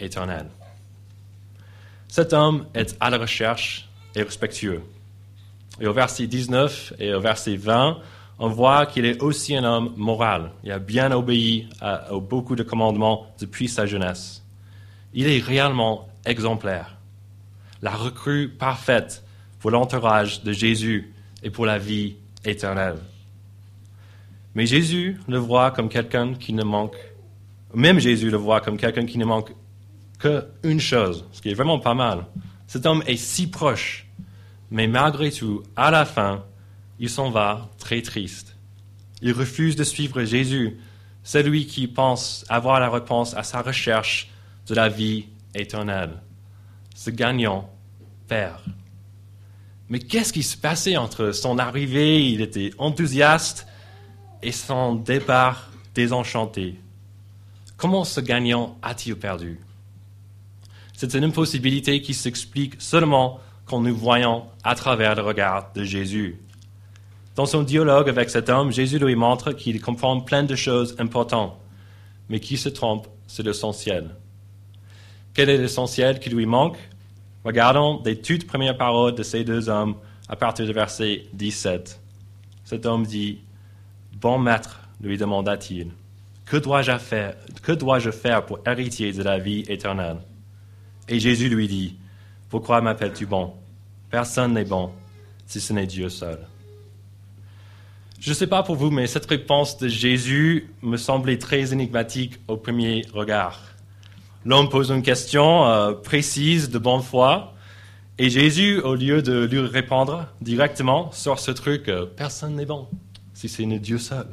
éternelle? 0.00 0.48
Cet 2.08 2.32
homme 2.32 2.66
est 2.72 2.96
à 3.00 3.10
la 3.10 3.18
recherche 3.18 3.88
et 4.14 4.22
respectueux. 4.22 4.82
Et 5.80 5.86
au 5.86 5.92
verset 5.92 6.26
19 6.26 6.94
et 6.98 7.12
au 7.12 7.20
verset 7.20 7.56
20, 7.56 7.98
on 8.38 8.48
voit 8.48 8.86
qu'il 8.86 9.04
est 9.04 9.20
aussi 9.20 9.56
un 9.56 9.64
homme 9.64 9.92
moral. 9.96 10.52
Il 10.62 10.70
a 10.70 10.78
bien 10.78 11.10
obéi 11.10 11.68
à, 11.80 12.08
beaucoup 12.12 12.54
de 12.54 12.62
commandements 12.62 13.26
depuis 13.40 13.68
sa 13.68 13.84
jeunesse. 13.84 14.44
Il 15.12 15.28
est 15.28 15.42
réellement 15.42 16.08
exemplaire. 16.24 16.96
La 17.82 17.90
recrue 17.90 18.48
parfaite 18.48 19.24
pour 19.58 19.72
l'entourage 19.72 20.44
de 20.44 20.52
Jésus 20.52 21.12
et 21.42 21.50
pour 21.50 21.66
la 21.66 21.78
vie 21.78 22.16
éternelle. 22.44 22.98
Mais 24.58 24.66
Jésus 24.66 25.20
le 25.28 25.38
voit 25.38 25.70
comme 25.70 25.88
quelqu'un 25.88 26.34
qui 26.34 26.52
ne 26.52 26.64
manque, 26.64 26.96
même 27.74 28.00
Jésus 28.00 28.28
le 28.28 28.38
voit 28.38 28.60
comme 28.60 28.76
quelqu'un 28.76 29.06
qui 29.06 29.16
ne 29.16 29.24
manque 29.24 29.54
qu'une 30.18 30.80
chose, 30.80 31.26
ce 31.30 31.40
qui 31.40 31.50
est 31.50 31.54
vraiment 31.54 31.78
pas 31.78 31.94
mal. 31.94 32.26
Cet 32.66 32.84
homme 32.84 33.04
est 33.06 33.18
si 33.18 33.48
proche 33.48 34.08
mais 34.72 34.88
malgré 34.88 35.30
tout, 35.30 35.62
à 35.76 35.92
la 35.92 36.04
fin, 36.04 36.44
il 36.98 37.08
s'en 37.08 37.30
va 37.30 37.70
très 37.78 38.02
triste. 38.02 38.56
Il 39.22 39.30
refuse 39.30 39.76
de 39.76 39.84
suivre 39.84 40.24
Jésus, 40.24 40.80
celui 41.22 41.66
qui 41.66 41.86
pense 41.86 42.44
avoir 42.48 42.80
la 42.80 42.90
réponse 42.90 43.34
à 43.34 43.44
sa 43.44 43.62
recherche 43.62 44.28
de 44.66 44.74
la 44.74 44.88
vie 44.88 45.26
éternelle. 45.54 46.20
Ce 46.96 47.10
gagnant 47.10 47.70
perd. 48.26 48.60
Mais 49.88 50.00
qu'est-ce 50.00 50.32
qui 50.32 50.42
se 50.42 50.56
passait 50.56 50.96
entre 50.96 51.30
son 51.30 51.60
arrivée, 51.60 52.28
il 52.28 52.40
était 52.40 52.72
enthousiaste, 52.76 53.67
et 54.42 54.52
son 54.52 54.94
départ 54.94 55.70
désenchanté 55.94 56.78
Comment 57.76 58.04
ce 58.04 58.20
gagnant 58.20 58.76
a-t-il 58.82 59.16
perdu? 59.16 59.60
C'est 60.94 61.14
une 61.14 61.24
impossibilité 61.24 62.02
qui 62.02 62.12
s'explique 62.12 62.74
seulement 62.80 63.38
quand 63.66 63.80
nous 63.80 63.94
voyons 63.94 64.46
à 64.64 64.74
travers 64.74 65.14
le 65.14 65.22
regard 65.22 65.72
de 65.74 65.84
Jésus. 65.84 66.40
Dans 67.36 67.46
son 67.46 67.62
dialogue 67.62 68.08
avec 68.08 68.30
cet 68.30 68.48
homme, 68.48 68.72
Jésus 68.72 68.98
lui 68.98 69.14
montre 69.14 69.52
qu'il 69.52 69.80
comprend 69.80 70.20
plein 70.20 70.42
de 70.42 70.56
choses 70.56 70.96
importantes, 70.98 71.56
mais 72.28 72.40
qu'il 72.40 72.58
se 72.58 72.68
trompe 72.68 73.06
c'est 73.28 73.44
l'essentiel. 73.44 74.16
Quel 75.34 75.50
est 75.50 75.58
l'essentiel 75.58 76.18
qui 76.18 76.30
lui 76.30 76.46
manque? 76.46 76.78
Regardons 77.44 78.02
les 78.04 78.20
toutes 78.20 78.46
premières 78.46 78.76
paroles 78.76 79.14
de 79.14 79.22
ces 79.22 79.44
deux 79.44 79.68
hommes 79.68 79.94
à 80.28 80.34
partir 80.34 80.66
du 80.66 80.72
verset 80.72 81.26
17. 81.34 82.00
Cet 82.64 82.86
homme 82.86 83.06
dit, 83.06 83.38
Bon 84.20 84.36
maître, 84.36 84.80
lui 85.00 85.16
demanda-t-il, 85.16 85.92
que 86.44 86.56
dois-je 86.56 86.98
faire, 86.98 87.36
que 87.62 87.70
dois-je 87.70 88.10
faire 88.10 88.44
pour 88.44 88.58
hériter 88.66 89.12
de 89.12 89.22
la 89.22 89.38
vie 89.38 89.64
éternelle? 89.68 90.16
Et 91.08 91.20
Jésus 91.20 91.48
lui 91.48 91.68
dit, 91.68 91.96
Pourquoi 92.48 92.80
m'appelles-tu 92.80 93.26
bon? 93.26 93.52
Personne 94.10 94.54
n'est 94.54 94.64
bon 94.64 94.90
si 95.46 95.60
ce 95.60 95.72
n'est 95.72 95.86
Dieu 95.86 96.08
seul. 96.08 96.40
Je 98.18 98.30
ne 98.30 98.34
sais 98.34 98.48
pas 98.48 98.64
pour 98.64 98.74
vous, 98.74 98.90
mais 98.90 99.06
cette 99.06 99.26
réponse 99.26 99.78
de 99.78 99.86
Jésus 99.86 100.68
me 100.82 100.96
semblait 100.96 101.38
très 101.38 101.72
énigmatique 101.72 102.40
au 102.48 102.56
premier 102.56 103.06
regard. 103.14 103.60
L'homme 104.44 104.68
pose 104.68 104.90
une 104.90 105.02
question 105.02 105.64
euh, 105.68 105.92
précise, 105.92 106.70
de 106.70 106.78
bonne 106.78 107.02
foi, 107.02 107.54
et 108.18 108.30
Jésus, 108.30 108.80
au 108.80 108.96
lieu 108.96 109.22
de 109.22 109.44
lui 109.44 109.60
répondre 109.60 110.26
directement, 110.40 111.12
sur 111.12 111.38
ce 111.38 111.52
truc 111.52 111.88
euh, 111.88 112.04
personne 112.04 112.56
n'est 112.56 112.66
bon 112.66 112.88
si 113.38 113.48
c'est 113.48 113.64
Dieu 113.64 113.98
seul. 113.98 114.26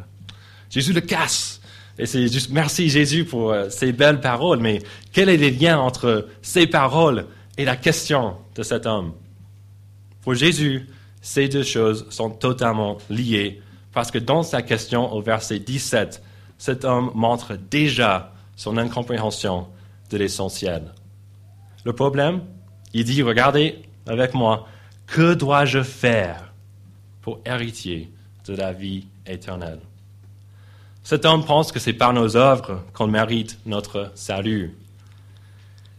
Jésus 0.67 0.91
le 0.91 1.01
casse. 1.01 1.61
Et 1.99 2.07
c'est 2.07 2.27
juste 2.27 2.49
merci 2.49 2.89
Jésus 2.89 3.23
pour 3.23 3.51
euh, 3.51 3.69
ces 3.69 3.91
belles 3.91 4.19
paroles, 4.19 4.59
mais 4.59 4.81
quel 5.13 5.29
est 5.29 5.37
le 5.37 5.49
lien 5.49 5.77
entre 5.77 6.27
ces 6.41 6.65
paroles 6.65 7.27
et 7.55 7.65
la 7.65 7.75
question 7.75 8.35
de 8.55 8.63
cet 8.63 8.87
homme? 8.87 9.13
Pour 10.23 10.33
Jésus, 10.33 10.89
ces 11.21 11.47
deux 11.47 11.63
choses 11.63 12.07
sont 12.09 12.31
totalement 12.31 12.97
liées 13.11 13.61
parce 13.93 14.09
que 14.09 14.17
dans 14.17 14.41
sa 14.41 14.63
question 14.63 15.13
au 15.13 15.21
verset 15.21 15.59
17, 15.59 16.23
cet 16.57 16.83
homme 16.83 17.11
montre 17.13 17.57
déjà 17.69 18.33
son 18.55 18.75
incompréhension 18.75 19.67
de 20.09 20.17
l'essentiel. 20.17 20.93
Le 21.85 21.93
problème, 21.93 22.41
il 22.93 23.05
dit, 23.05 23.21
regardez 23.21 23.83
avec 24.07 24.33
moi, 24.33 24.67
que 25.05 25.35
dois-je 25.35 25.83
faire 25.83 26.53
pour 27.21 27.39
hériter 27.45 28.09
de 28.47 28.55
la 28.55 28.73
vie 28.73 29.07
éternelle 29.25 29.79
Cet 31.03 31.25
homme 31.25 31.45
pense 31.45 31.71
que 31.71 31.79
c'est 31.79 31.93
par 31.93 32.13
nos 32.13 32.35
œuvres 32.35 32.83
qu'on 32.93 33.07
mérite 33.07 33.59
notre 33.65 34.11
salut. 34.15 34.75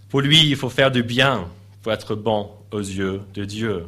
Pour 0.08 0.20
lui, 0.20 0.48
il 0.48 0.56
faut 0.56 0.70
faire 0.70 0.90
du 0.90 1.02
bien 1.02 1.48
pour 1.82 1.92
être 1.92 2.14
bon 2.14 2.50
aux 2.70 2.80
yeux 2.80 3.22
de 3.34 3.44
Dieu. 3.44 3.86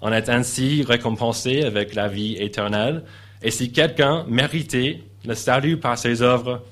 On 0.00 0.12
est 0.12 0.28
ainsi 0.28 0.82
récompensé 0.82 1.62
avec 1.62 1.94
la 1.94 2.08
vie 2.08 2.34
éternelle. 2.36 3.04
Et 3.42 3.50
si 3.50 3.72
quelqu'un 3.72 4.24
méritait 4.28 5.02
le 5.24 5.34
salut 5.34 5.76
par 5.76 5.98
ses 5.98 6.22
œuvres, 6.22 6.62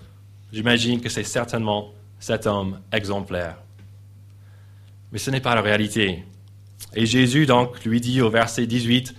j'imagine 0.52 1.00
que 1.00 1.09
c'est 1.09 1.25
certainement 1.25 1.93
cet 2.19 2.47
homme 2.47 2.81
exemplaire. 2.93 3.57
Mais 5.12 5.19
ce 5.19 5.31
n'est 5.31 5.40
pas 5.40 5.55
la 5.55 5.62
réalité. 5.62 6.25
Et 6.95 7.07
Jésus 7.07 7.47
donc 7.47 7.85
lui 7.85 8.00
dit 8.00 8.21
au 8.21 8.31
verset 8.31 8.67
18 8.67 9.14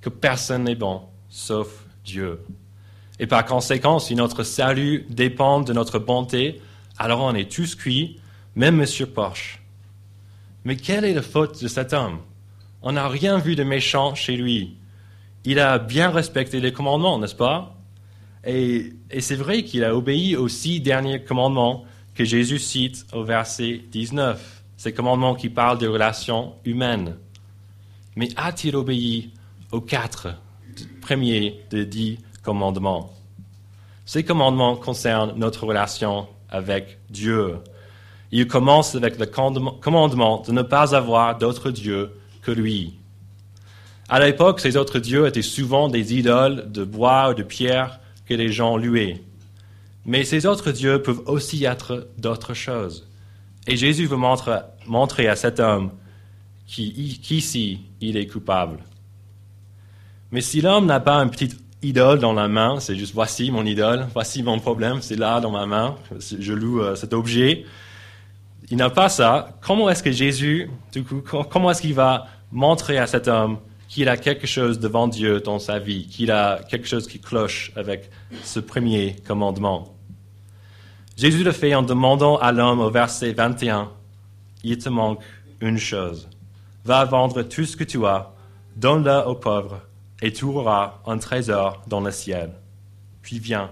que 0.00 0.08
personne 0.08 0.64
n'est 0.64 0.74
bon 0.76 1.02
sauf 1.36 1.84
Dieu. 2.04 2.40
Et 3.18 3.26
par 3.26 3.44
conséquent, 3.44 3.98
si 3.98 4.14
notre 4.14 4.42
salut 4.42 5.06
dépend 5.10 5.60
de 5.60 5.72
notre 5.74 5.98
bonté, 5.98 6.62
alors 6.98 7.20
on 7.22 7.34
est 7.34 7.50
tous 7.50 7.74
cuits, 7.74 8.18
même 8.54 8.80
M. 8.80 9.06
Porsche. 9.06 9.62
Mais 10.64 10.76
quelle 10.76 11.04
est 11.04 11.12
la 11.12 11.22
faute 11.22 11.62
de 11.62 11.68
cet 11.68 11.92
homme? 11.92 12.20
On 12.80 12.92
n'a 12.92 13.06
rien 13.08 13.38
vu 13.38 13.54
de 13.54 13.64
méchant 13.64 14.14
chez 14.14 14.36
lui. 14.36 14.76
Il 15.44 15.58
a 15.60 15.78
bien 15.78 16.10
respecté 16.10 16.58
les 16.58 16.72
commandements, 16.72 17.18
n'est-ce 17.18 17.34
pas? 17.34 17.76
Et, 18.44 18.94
c'est 19.20 19.36
vrai 19.36 19.62
qu'il 19.62 19.84
a 19.84 19.94
obéi 19.94 20.36
aux 20.36 20.48
six 20.48 20.80
derniers 20.80 21.22
commandements 21.22 21.84
que 22.14 22.24
Jésus 22.24 22.58
cite 22.58 23.06
au 23.12 23.24
verset 23.24 23.82
19, 23.90 24.64
ces 24.78 24.94
commandements 24.94 25.34
qui 25.34 25.50
parlent 25.50 25.78
des 25.78 25.86
relations 25.86 26.54
humaines. 26.64 27.16
Mais 28.16 28.30
a-t-il 28.36 28.74
obéi 28.74 29.32
aux 29.70 29.82
quatre? 29.82 30.28
Premiers 31.00 31.60
des 31.70 31.86
dix 31.86 32.18
commandements 32.42 33.12
Ces 34.04 34.24
commandements 34.24 34.76
concernent 34.76 35.34
notre 35.36 35.66
relation 35.66 36.26
avec 36.48 36.98
Dieu. 37.10 37.56
Il 38.32 38.46
commence 38.46 38.94
avec 38.94 39.18
le 39.18 39.26
commandement 39.26 40.42
de 40.46 40.52
ne 40.52 40.62
pas 40.62 40.94
avoir 40.94 41.38
d'autres 41.38 41.70
dieux 41.70 42.10
lui. 42.52 42.94
À 44.08 44.20
l'époque, 44.20 44.60
ces 44.60 44.76
autres 44.76 44.98
dieux 44.98 45.26
étaient 45.26 45.42
souvent 45.42 45.88
des 45.88 46.14
idoles 46.14 46.70
de 46.70 46.84
bois 46.84 47.30
ou 47.30 47.34
de 47.34 47.42
pierre 47.42 48.00
que 48.26 48.34
les 48.34 48.52
gens 48.52 48.76
louaient. 48.76 49.22
Mais 50.04 50.24
ces 50.24 50.46
autres 50.46 50.70
dieux 50.70 51.02
peuvent 51.02 51.22
aussi 51.26 51.64
être 51.64 52.08
d'autres 52.18 52.54
choses. 52.54 53.08
Et 53.66 53.76
Jésus 53.76 54.06
veut 54.06 54.16
montrer, 54.16 55.26
à 55.26 55.36
cet 55.36 55.58
homme 55.58 55.90
qu'ici, 56.68 57.80
il 58.00 58.16
est 58.16 58.26
coupable. 58.26 58.78
Mais 60.32 60.40
si 60.40 60.60
l'homme 60.60 60.86
n'a 60.86 61.00
pas 61.00 61.16
une 61.16 61.30
petite 61.30 61.58
idole 61.82 62.18
dans 62.18 62.32
la 62.32 62.48
main, 62.48 62.80
c'est 62.80 62.96
juste 62.96 63.14
voici 63.14 63.50
mon 63.50 63.64
idole, 63.64 64.06
voici 64.12 64.42
mon 64.42 64.58
problème, 64.58 65.00
c'est 65.00 65.16
là 65.16 65.40
dans 65.40 65.50
ma 65.50 65.66
main, 65.66 65.96
je 66.18 66.52
loue 66.52 66.82
euh, 66.82 66.96
cet 66.96 67.12
objet. 67.12 67.64
Il 68.70 68.76
n'a 68.76 68.90
pas 68.90 69.08
ça. 69.08 69.50
Comment 69.60 69.88
est-ce 69.88 70.02
que 70.02 70.10
Jésus, 70.10 70.68
du 70.92 71.04
coup, 71.04 71.22
comment 71.22 71.70
est-ce 71.70 71.82
qu'il 71.82 71.94
va 71.94 72.26
montrer 72.50 72.98
à 72.98 73.06
cet 73.06 73.28
homme 73.28 73.58
qu'il 73.88 74.08
a 74.08 74.16
quelque 74.16 74.46
chose 74.46 74.80
devant 74.80 75.06
Dieu 75.06 75.40
dans 75.40 75.60
sa 75.60 75.78
vie, 75.78 76.08
qu'il 76.08 76.32
a 76.32 76.60
quelque 76.68 76.88
chose 76.88 77.06
qui 77.06 77.20
cloche 77.20 77.70
avec 77.76 78.10
ce 78.42 78.58
premier 78.58 79.14
commandement? 79.26 79.94
Jésus 81.16 81.44
le 81.44 81.52
fait 81.52 81.74
en 81.74 81.82
demandant 81.82 82.36
à 82.38 82.50
l'homme 82.50 82.80
au 82.80 82.90
verset 82.90 83.32
21, 83.32 83.90
Il 84.64 84.78
te 84.78 84.88
manque 84.88 85.22
une 85.60 85.78
chose. 85.78 86.28
Va 86.84 87.04
vendre 87.04 87.42
tout 87.42 87.64
ce 87.64 87.76
que 87.76 87.84
tu 87.84 88.04
as, 88.04 88.32
donne-le 88.76 89.26
aux 89.26 89.36
pauvres, 89.36 89.80
et 90.22 90.32
tu 90.32 90.44
auras 90.44 91.00
un 91.06 91.18
trésor 91.18 91.82
dans 91.86 92.00
le 92.00 92.10
ciel. 92.10 92.52
Puis 93.22 93.38
viens 93.38 93.70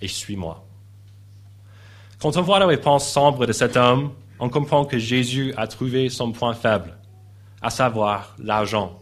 et 0.00 0.08
suis-moi. 0.08 0.64
Quand 2.20 2.36
on 2.36 2.42
voit 2.42 2.58
la 2.58 2.66
réponse 2.66 3.08
sombre 3.08 3.46
de 3.46 3.52
cet 3.52 3.76
homme, 3.76 4.12
on 4.38 4.48
comprend 4.48 4.84
que 4.84 4.98
Jésus 4.98 5.54
a 5.56 5.66
trouvé 5.66 6.08
son 6.08 6.32
point 6.32 6.54
faible 6.54 6.96
à 7.62 7.70
savoir 7.70 8.34
l'argent. 8.38 8.98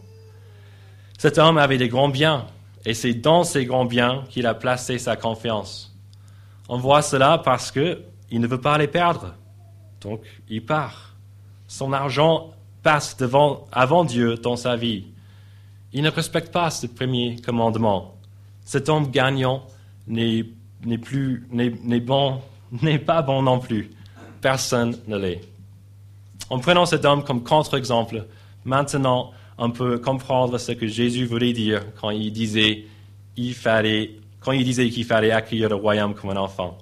Cet 1.17 1.37
homme 1.37 1.57
avait 1.57 1.77
des 1.77 1.89
grands 1.89 2.09
biens, 2.09 2.45
et 2.85 2.93
c'est 2.93 3.13
dans 3.13 3.43
ces 3.43 3.65
grands 3.65 3.85
biens 3.85 4.23
qu'il 4.29 4.47
a 4.47 4.53
placé 4.53 4.97
sa 4.97 5.15
confiance. 5.15 5.95
On 6.69 6.77
voit 6.77 7.01
cela 7.01 7.37
parce 7.37 7.71
qu'il 7.71 7.99
ne 8.31 8.47
veut 8.47 8.61
pas 8.61 8.77
les 8.77 8.87
perdre. 8.87 9.35
Donc, 9.99 10.21
il 10.49 10.65
part. 10.65 11.15
Son 11.67 11.93
argent 11.93 12.51
passe 12.81 13.17
devant, 13.17 13.67
avant 13.71 14.03
Dieu 14.03 14.35
dans 14.35 14.55
sa 14.55 14.75
vie. 14.75 15.10
Il 15.93 16.03
ne 16.03 16.09
respecte 16.09 16.51
pas 16.51 16.69
ce 16.69 16.87
premier 16.87 17.37
commandement. 17.37 18.15
Cet 18.63 18.89
homme 18.89 19.11
gagnant 19.11 19.65
n'est 20.07 20.45
plus, 21.01 21.47
bon, 22.05 22.41
n'est 22.81 22.99
pas 22.99 23.21
bon 23.21 23.41
non 23.41 23.59
plus. 23.59 23.91
Personne 24.41 24.97
ne 25.07 25.17
l'est. 25.17 25.41
En 26.49 26.59
prenant 26.59 26.85
cet 26.85 27.05
homme 27.05 27.23
comme 27.23 27.43
contre-exemple, 27.43 28.25
Maintenant, 28.65 29.31
on 29.57 29.71
peut 29.71 29.97
comprendre 29.97 30.57
ce 30.57 30.71
que 30.71 30.87
Jésus 30.87 31.25
voulait 31.25 31.53
dire 31.53 31.83
quand 31.99 32.09
il 32.09 32.31
disait 32.31 32.85
quand 34.39 34.51
il 34.51 34.63
disait 34.63 34.89
qu'il 34.89 35.05
fallait 35.05 35.31
accueillir 35.31 35.69
le 35.69 35.75
royaume 35.75 36.13
comme 36.13 36.31
un 36.31 36.37
enfant. 36.37 36.77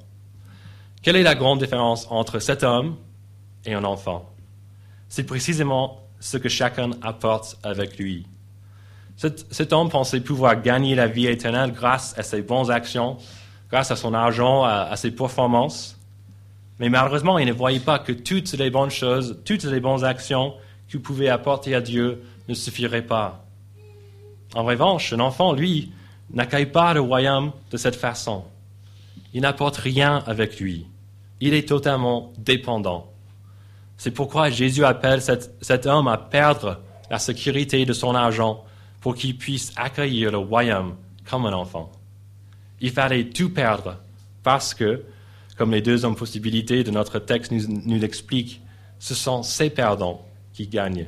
Quelle 1.02 1.16
est 1.16 1.24
la 1.24 1.36
grande 1.36 1.60
différence 1.60 2.08
entre 2.10 2.40
cet 2.40 2.64
homme 2.64 2.98
et 3.66 3.74
un 3.74 3.84
enfant? 3.84 4.30
C'est 5.08 5.26
précisément 5.26 6.02
ce 6.20 6.38
que 6.38 6.50
chacun 6.50 6.92
apporte 7.02 7.58
avec 7.64 7.98
lui. 7.98 8.26
Cet, 9.20 9.74
homme 9.74 9.90
pensait 9.90 10.22
pouvoir 10.22 10.62
gagner 10.62 10.96
la 10.96 11.08
vie 11.08 11.28
éternelle 11.28 11.74
grâce 11.74 12.18
à 12.18 12.24
ses 12.24 12.42
bonnes 12.42 12.72
actions, 12.72 13.18
grâce 13.70 13.92
à 13.92 13.98
son 13.98 14.14
argent, 14.14 14.64
à 14.64 14.96
ses 14.96 15.12
performances. 15.12 16.00
Mais 16.80 16.88
malheureusement, 16.88 17.38
il 17.38 17.48
ne 17.48 17.52
voyait 17.52 17.82
pas 17.82 18.00
que 18.00 18.14
toutes 18.14 18.54
les 18.54 18.70
bonnes 18.70 18.90
choses, 18.90 19.40
toutes 19.44 19.66
les 19.66 19.82
bonnes 19.82 20.06
actions 20.06 20.54
qu'il 20.88 21.02
pouvait 21.02 21.28
apporter 21.28 21.76
à 21.76 21.82
Dieu 21.82 22.24
ne 22.48 22.54
suffirait 22.54 23.02
pas. 23.02 23.46
En 24.56 24.64
revanche, 24.64 25.12
un 25.12 25.20
enfant, 25.20 25.52
lui, 25.52 25.92
n'accueille 26.32 26.66
pas 26.66 26.94
le 26.94 27.02
royaume 27.02 27.52
de 27.72 27.78
cette 27.78 27.98
façon. 27.98 28.46
Il 29.34 29.42
n'apporte 29.42 29.76
rien 29.76 30.24
avec 30.26 30.62
lui. 30.62 30.88
Il 31.42 31.54
est 31.54 31.68
totalement 31.68 32.32
dépendant. 32.38 33.12
C'est 33.98 34.12
pourquoi 34.12 34.50
Jésus 34.50 34.86
appelle 34.86 35.22
cet, 35.22 35.86
homme 35.86 36.08
à 36.08 36.18
perdre 36.18 36.80
la 37.12 37.20
sécurité 37.20 37.86
de 37.86 37.94
son 37.94 38.16
argent 38.16 38.64
pour 39.02 39.16
qu'il 39.16 39.38
puisse 39.38 39.72
accueillir 39.76 40.32
le 40.32 40.38
royaume 40.38 40.96
comme 41.30 41.46
un 41.46 41.54
enfant. 41.54 41.92
Il 42.82 42.92
fallait 42.92 43.30
tout 43.30 43.50
perdre 43.50 43.98
parce 44.44 44.74
que, 44.74 45.04
comme 45.58 45.72
les 45.72 45.82
deux 45.82 46.06
hommes 46.06 46.16
possibilités 46.16 46.84
de 46.84 46.92
notre 46.92 47.20
texte 47.20 47.52
nous, 47.52 47.68
nous 47.68 48.00
ce 49.00 49.16
sont 49.16 49.44
ces 49.44 49.70
perdants 49.70 50.26
qui 50.54 50.68
gagne. 50.68 51.08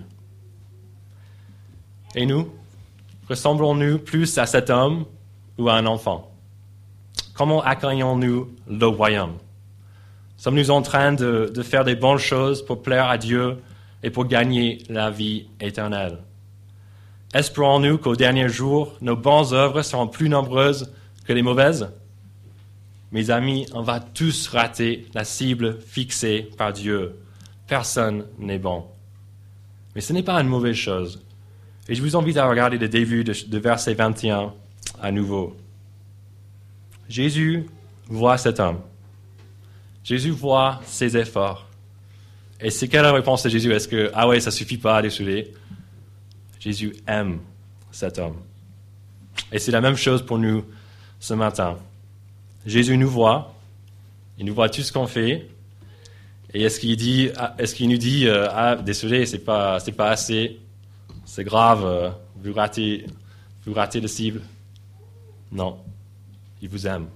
Et 2.16 2.26
nous, 2.26 2.52
ressemblons-nous 3.28 4.00
plus 4.00 4.38
à 4.38 4.46
cet 4.46 4.70
homme 4.70 5.06
ou 5.58 5.70
à 5.70 5.76
un 5.76 5.86
enfant? 5.86 6.32
Comment 7.34 7.62
accueillons-nous 7.62 8.50
le 8.68 8.86
royaume? 8.86 9.38
Sommes-nous 10.38 10.72
en 10.72 10.82
train 10.82 11.14
de 11.14 11.64
faire 11.64 11.84
des 11.84 11.96
bonnes 11.96 12.18
choses 12.18 12.66
pour 12.66 12.82
plaire 12.82 13.10
à 13.10 13.18
Dieu 13.18 13.62
et 14.04 14.10
pour 14.10 14.26
gagner 14.26 14.80
la 14.90 15.10
vie 15.10 15.48
éternelle? 15.60 16.18
Espérons-nous 17.34 17.98
qu'au 17.98 18.16
dernier 18.16 18.50
jour, 18.50 18.98
nos 19.00 19.16
bonnes 19.16 19.54
œuvres 19.54 19.84
seront 19.84 20.08
plus 20.08 20.28
nombreuses 20.28 20.92
que 21.26 21.32
les 21.32 21.42
mauvaises? 21.42 21.90
Mes 23.14 23.30
amis, 23.30 23.66
on 23.74 23.82
va 23.82 24.02
tous 24.02 24.50
rater 24.50 25.08
la 25.14 25.24
cible 25.24 25.80
fixée 25.80 26.50
par 26.58 26.74
Dieu. 26.74 27.16
Personne 27.68 28.26
n'est 28.38 28.60
bon. 28.60 28.86
Mais 29.96 30.02
ce 30.02 30.12
n'est 30.12 30.24
pas 30.24 30.42
une 30.42 30.48
mauvaise 30.48 30.76
chose. 30.76 31.22
Et 31.88 31.96
je 31.96 32.02
vous 32.02 32.18
invite 32.18 32.38
à 32.38 32.50
regarder 32.50 32.78
le 32.78 32.90
début 32.90 33.24
de, 33.24 33.58
verset 33.58 33.94
21 33.94 34.54
à 35.02 35.12
nouveau. 35.12 35.56
Jésus 37.08 37.66
voit 38.08 38.38
cet 38.38 38.60
homme. 38.60 38.80
Jésus 40.04 40.32
voit 40.32 40.82
ses 40.86 41.16
efforts. 41.16 41.66
Et 42.60 42.70
c'est 42.70 42.90
quelle 42.90 43.04
la 43.04 43.14
réponse 43.14 43.44
de 43.44 43.50
Jésus? 43.50 43.72
Est-ce 43.72 43.88
que, 43.88 44.12
ah 44.14 44.28
ouais, 44.28 44.40
ça 44.42 44.52
suffit 44.52 44.78
pas, 44.78 45.02
désolé 45.02 45.54
Jésus 46.62 46.96
aime 47.08 47.40
cet 47.92 48.20
homme. 48.20 48.38
Et 49.52 49.58
c'est 49.58 49.72
la 49.72 49.82
même 49.82 49.98
chose 49.98 50.24
pour 50.24 50.38
nous 50.38 50.64
ce 51.20 51.34
matin. 51.34 51.78
Jésus 52.66 52.96
nous 52.98 53.10
voit, 53.10 53.56
il 54.38 54.46
nous 54.46 54.54
voit 54.54 54.70
tout 54.70 54.84
ce 54.84 54.94
qu'on 54.94 55.08
fait, 55.08 55.50
et 56.54 56.62
est-ce 56.62 56.80
qu'il 56.80 56.96
dit, 56.96 57.30
est-ce 57.58 57.74
qu'il 57.74 57.90
nous 57.90 57.98
dit, 57.98 58.28
euh, 58.28 58.48
ah 58.52 58.76
désolé, 58.76 59.26
c'est 59.26 59.40
pas, 59.40 59.80
c'est 59.80 59.92
pas 59.92 60.12
assez, 60.12 60.60
c'est 61.26 61.44
grave, 61.44 61.84
euh, 61.84 62.10
vous 62.36 62.54
ratez, 62.54 63.08
vous 63.66 63.74
ratez 63.74 64.00
le 64.00 64.08
cible 64.08 64.42
Non, 65.52 65.80
il 66.62 66.70
vous 66.70 66.86
aime, 66.86 67.08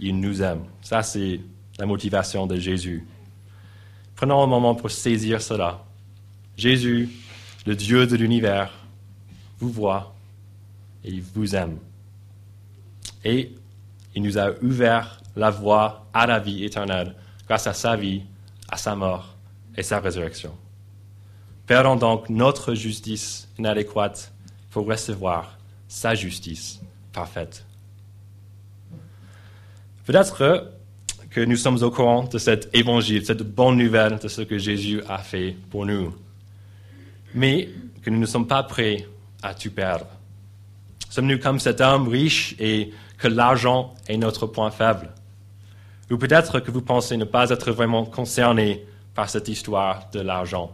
il 0.00 0.18
nous 0.18 0.40
aime. 0.42 0.64
Ça 0.80 1.02
c'est 1.02 1.40
la 1.78 1.84
motivation 1.84 2.46
de 2.46 2.56
Jésus. 2.56 3.06
Prenons 4.16 4.42
un 4.42 4.46
moment 4.46 4.74
pour 4.74 4.90
saisir 4.90 5.42
cela. 5.42 5.84
Jésus, 6.56 7.10
le 7.68 7.76
Dieu 7.76 8.06
de 8.06 8.16
l'univers, 8.16 8.72
vous 9.58 9.68
voit 9.68 10.14
et 11.04 11.10
il 11.10 11.20
vous 11.20 11.54
aime. 11.54 11.76
Et 13.22 13.52
il 14.14 14.22
nous 14.22 14.38
a 14.38 14.52
ouvert 14.62 15.20
la 15.36 15.50
voie 15.50 16.06
à 16.14 16.26
la 16.26 16.38
vie 16.38 16.64
éternelle 16.64 17.14
grâce 17.46 17.66
à 17.66 17.74
sa 17.74 17.94
vie, 17.94 18.22
à 18.70 18.78
sa 18.78 18.96
mort 18.96 19.36
et 19.76 19.82
sa 19.82 20.00
résurrection. 20.00 20.56
Perdons 21.66 21.96
donc 21.96 22.30
notre 22.30 22.72
justice 22.72 23.46
inadéquate 23.58 24.32
pour 24.70 24.86
recevoir 24.86 25.58
sa 25.88 26.14
justice 26.14 26.80
parfaite. 27.12 27.66
Peut-être 30.06 30.70
que 31.28 31.44
nous 31.44 31.56
sommes 31.56 31.82
au 31.82 31.90
courant 31.90 32.24
de 32.24 32.38
cet 32.38 32.74
évangile, 32.74 33.26
cette 33.26 33.42
bonne 33.42 33.76
nouvelle 33.76 34.18
de 34.18 34.28
ce 34.28 34.40
que 34.40 34.56
Jésus 34.56 35.02
a 35.06 35.18
fait 35.18 35.54
pour 35.68 35.84
nous, 35.84 36.14
mais 37.34 37.68
que 38.02 38.10
nous 38.10 38.18
ne 38.18 38.26
sommes 38.26 38.46
pas 38.46 38.62
prêts 38.62 39.06
à 39.42 39.54
tout 39.54 39.70
perdre. 39.70 40.06
Sommes-nous 41.10 41.38
comme 41.38 41.58
cet 41.58 41.80
homme 41.80 42.08
riche 42.08 42.54
et 42.58 42.92
que 43.16 43.28
l'argent 43.28 43.94
est 44.08 44.16
notre 44.16 44.46
point 44.46 44.70
faible? 44.70 45.10
Ou 46.10 46.16
peut-être 46.16 46.60
que 46.60 46.70
vous 46.70 46.82
pensez 46.82 47.16
ne 47.16 47.24
pas 47.24 47.50
être 47.50 47.70
vraiment 47.72 48.04
concerné 48.04 48.84
par 49.14 49.28
cette 49.28 49.48
histoire 49.48 50.08
de 50.12 50.20
l'argent. 50.20 50.70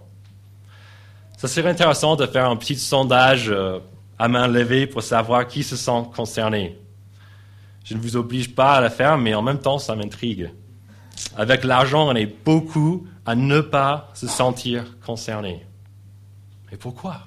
Ce 1.38 1.46
serait 1.48 1.70
intéressant 1.70 2.16
de 2.16 2.26
faire 2.26 2.48
un 2.48 2.56
petit 2.56 2.76
sondage 2.76 3.50
euh, 3.50 3.78
à 4.18 4.28
main 4.28 4.46
levée 4.46 4.86
pour 4.86 5.02
savoir 5.02 5.46
qui 5.46 5.62
se 5.62 5.76
sent 5.76 6.04
concerné. 6.14 6.78
Je 7.84 7.94
ne 7.94 8.00
vous 8.00 8.16
oblige 8.16 8.54
pas 8.54 8.74
à 8.74 8.80
le 8.80 8.88
faire, 8.88 9.18
mais 9.18 9.34
en 9.34 9.42
même 9.42 9.58
temps, 9.58 9.78
ça 9.78 9.94
m'intrigue. 9.94 10.50
Avec 11.36 11.64
l'argent, 11.64 12.08
on 12.08 12.14
est 12.14 12.32
beaucoup 12.44 13.06
à 13.26 13.34
ne 13.34 13.60
pas 13.60 14.10
se 14.14 14.26
sentir 14.26 14.84
concerné. 15.04 15.66
Mais 16.74 16.78
pourquoi? 16.78 17.20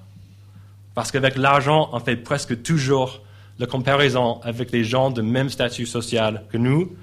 Parce 0.94 1.10
qu'avec 1.10 1.38
l'argent, 1.38 1.88
on 1.94 2.02
fait 2.02 2.18
presque 2.18 2.64
toujours 2.64 3.22
la 3.60 3.66
comparaison 3.66 4.42
avec 4.42 4.74
les 4.74 4.84
gens 4.84 5.10
de 5.10 5.22
même 5.22 5.50
statut 5.50 5.86
social 5.86 6.44
que 6.52 6.58
nous, 6.58 6.98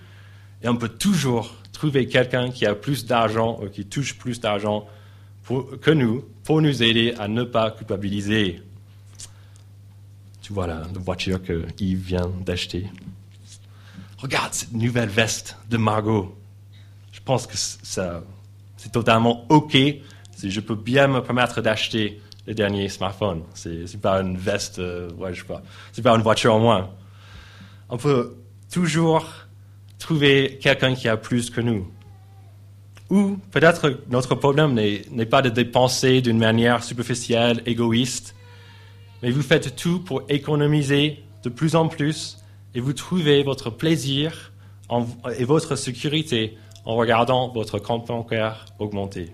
et 0.63 0.69
on 0.69 0.77
peut 0.77 0.91
toujours 0.91 1.55
trouver 1.73 2.07
quelqu'un 2.07 2.51
qui 2.51 2.67
a 2.67 2.75
plus 2.75 3.07
d'argent 3.07 3.59
ou 3.63 3.71
qui 3.71 3.87
touche 3.87 4.19
plus 4.19 4.41
d'argent 4.41 4.87
que 5.81 5.91
nous 5.91 6.23
pour 6.43 6.61
nous 6.61 6.83
aider 6.83 7.15
à 7.19 7.29
ne 7.29 7.45
pas 7.45 7.71
culpabiliser. 7.71 8.61
Tu 10.43 10.53
vois 10.53 10.67
la, 10.67 10.83
voiture 10.97 11.43
que 11.43 11.65
Yves 11.79 11.99
vient 11.99 12.31
d'acheter. 12.45 12.87
Regarde 14.19 14.53
cette 14.53 14.75
nouvelle 14.75 15.09
veste 15.09 15.57
de 15.71 15.79
Margot. 15.79 16.37
Je 17.11 17.21
pense 17.25 17.47
que 17.47 17.57
c'est 17.57 18.93
totalement 18.93 19.47
OK 19.49 19.79
si 20.37 20.51
je 20.51 20.61
peux 20.61 20.75
bien 20.75 21.09
me 21.09 21.21
permettre 21.21 21.61
d'acheter 21.61 22.21
le 22.47 22.55
dernier 22.55 22.89
smartphone. 22.89 23.43
C'est, 23.55 24.01
pas 24.01 24.21
une 24.21 24.37
veste, 24.37 24.79
euh, 24.79 25.11
ouais, 25.13 25.33
je 25.33 25.41
sais 25.41 25.47
pas. 25.47 25.63
C'est 25.93 26.03
pas 26.03 26.15
une 26.15 26.23
voiture 26.23 26.55
en 26.55 26.61
moins. 26.61 26.91
On 27.89 27.97
peut 27.97 28.37
toujours 28.73 29.27
trouver 29.99 30.59
quelqu'un 30.61 30.95
qui 30.95 31.09
a 31.09 31.17
plus 31.17 31.51
que 31.51 31.61
nous. 31.61 31.91
Ou 33.11 33.39
peut-être 33.51 34.01
notre 34.09 34.35
problème 34.35 34.75
n'est 34.75 35.27
pas 35.27 35.43
de 35.43 35.51
dépenser 35.51 36.21
d'une 36.21 36.39
manière 36.39 36.83
superficielle, 36.83 37.63
égoïste, 37.67 38.35
mais 39.23 39.31
vous 39.31 39.43
faites 39.43 39.77
tout 39.77 40.01
pour 40.01 40.23
économiser 40.29 41.23
de 41.43 41.49
plus 41.49 41.77
en 41.77 41.89
plus 41.89 42.39
et 42.75 42.81
vous 42.81 42.93
trouvez 42.93 43.43
votre 43.43 43.71
plaisir 43.71 44.53
et 45.39 45.45
votre 45.45 45.77
sécurité 45.77 46.57
en 46.85 46.97
regardant 46.97 47.49
votre 47.53 47.79
compte 47.79 48.07
bancaire 48.07 48.67
augmenter. 48.79 49.33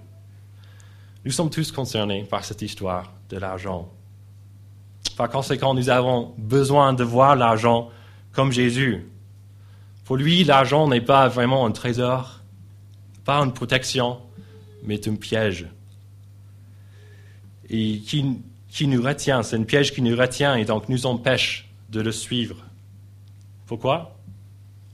Nous 1.24 1.32
sommes 1.32 1.50
tous 1.50 1.72
concernés 1.72 2.24
par 2.24 2.44
cette 2.44 2.62
histoire 2.62 3.12
de 3.28 3.36
l'argent. 3.36 3.88
Par 5.16 5.28
conséquent, 5.28 5.74
nous 5.74 5.90
avons 5.90 6.34
besoin 6.38 6.92
de 6.92 7.04
voir 7.04 7.36
l'argent 7.36 7.90
comme 8.32 8.52
Jésus, 8.52 9.04
pour 10.10 10.16
lui, 10.16 10.42
l'argent 10.42 10.88
n'est 10.88 11.00
pas 11.00 11.28
vraiment 11.28 11.64
un 11.64 11.70
trésor, 11.70 12.40
pas 13.24 13.36
une 13.36 13.52
protection, 13.52 14.18
mais 14.82 15.06
un 15.06 15.14
piège. 15.14 15.68
Et 17.68 18.00
qui, 18.00 18.40
qui 18.68 18.88
nous 18.88 19.00
retient, 19.00 19.44
c'est 19.44 19.54
un 19.54 19.62
piège 19.62 19.94
qui 19.94 20.02
nous 20.02 20.16
retient 20.16 20.56
et 20.56 20.64
donc 20.64 20.88
nous 20.88 21.06
empêche 21.06 21.70
de 21.90 22.00
le 22.00 22.10
suivre. 22.10 22.56
Pourquoi? 23.66 24.18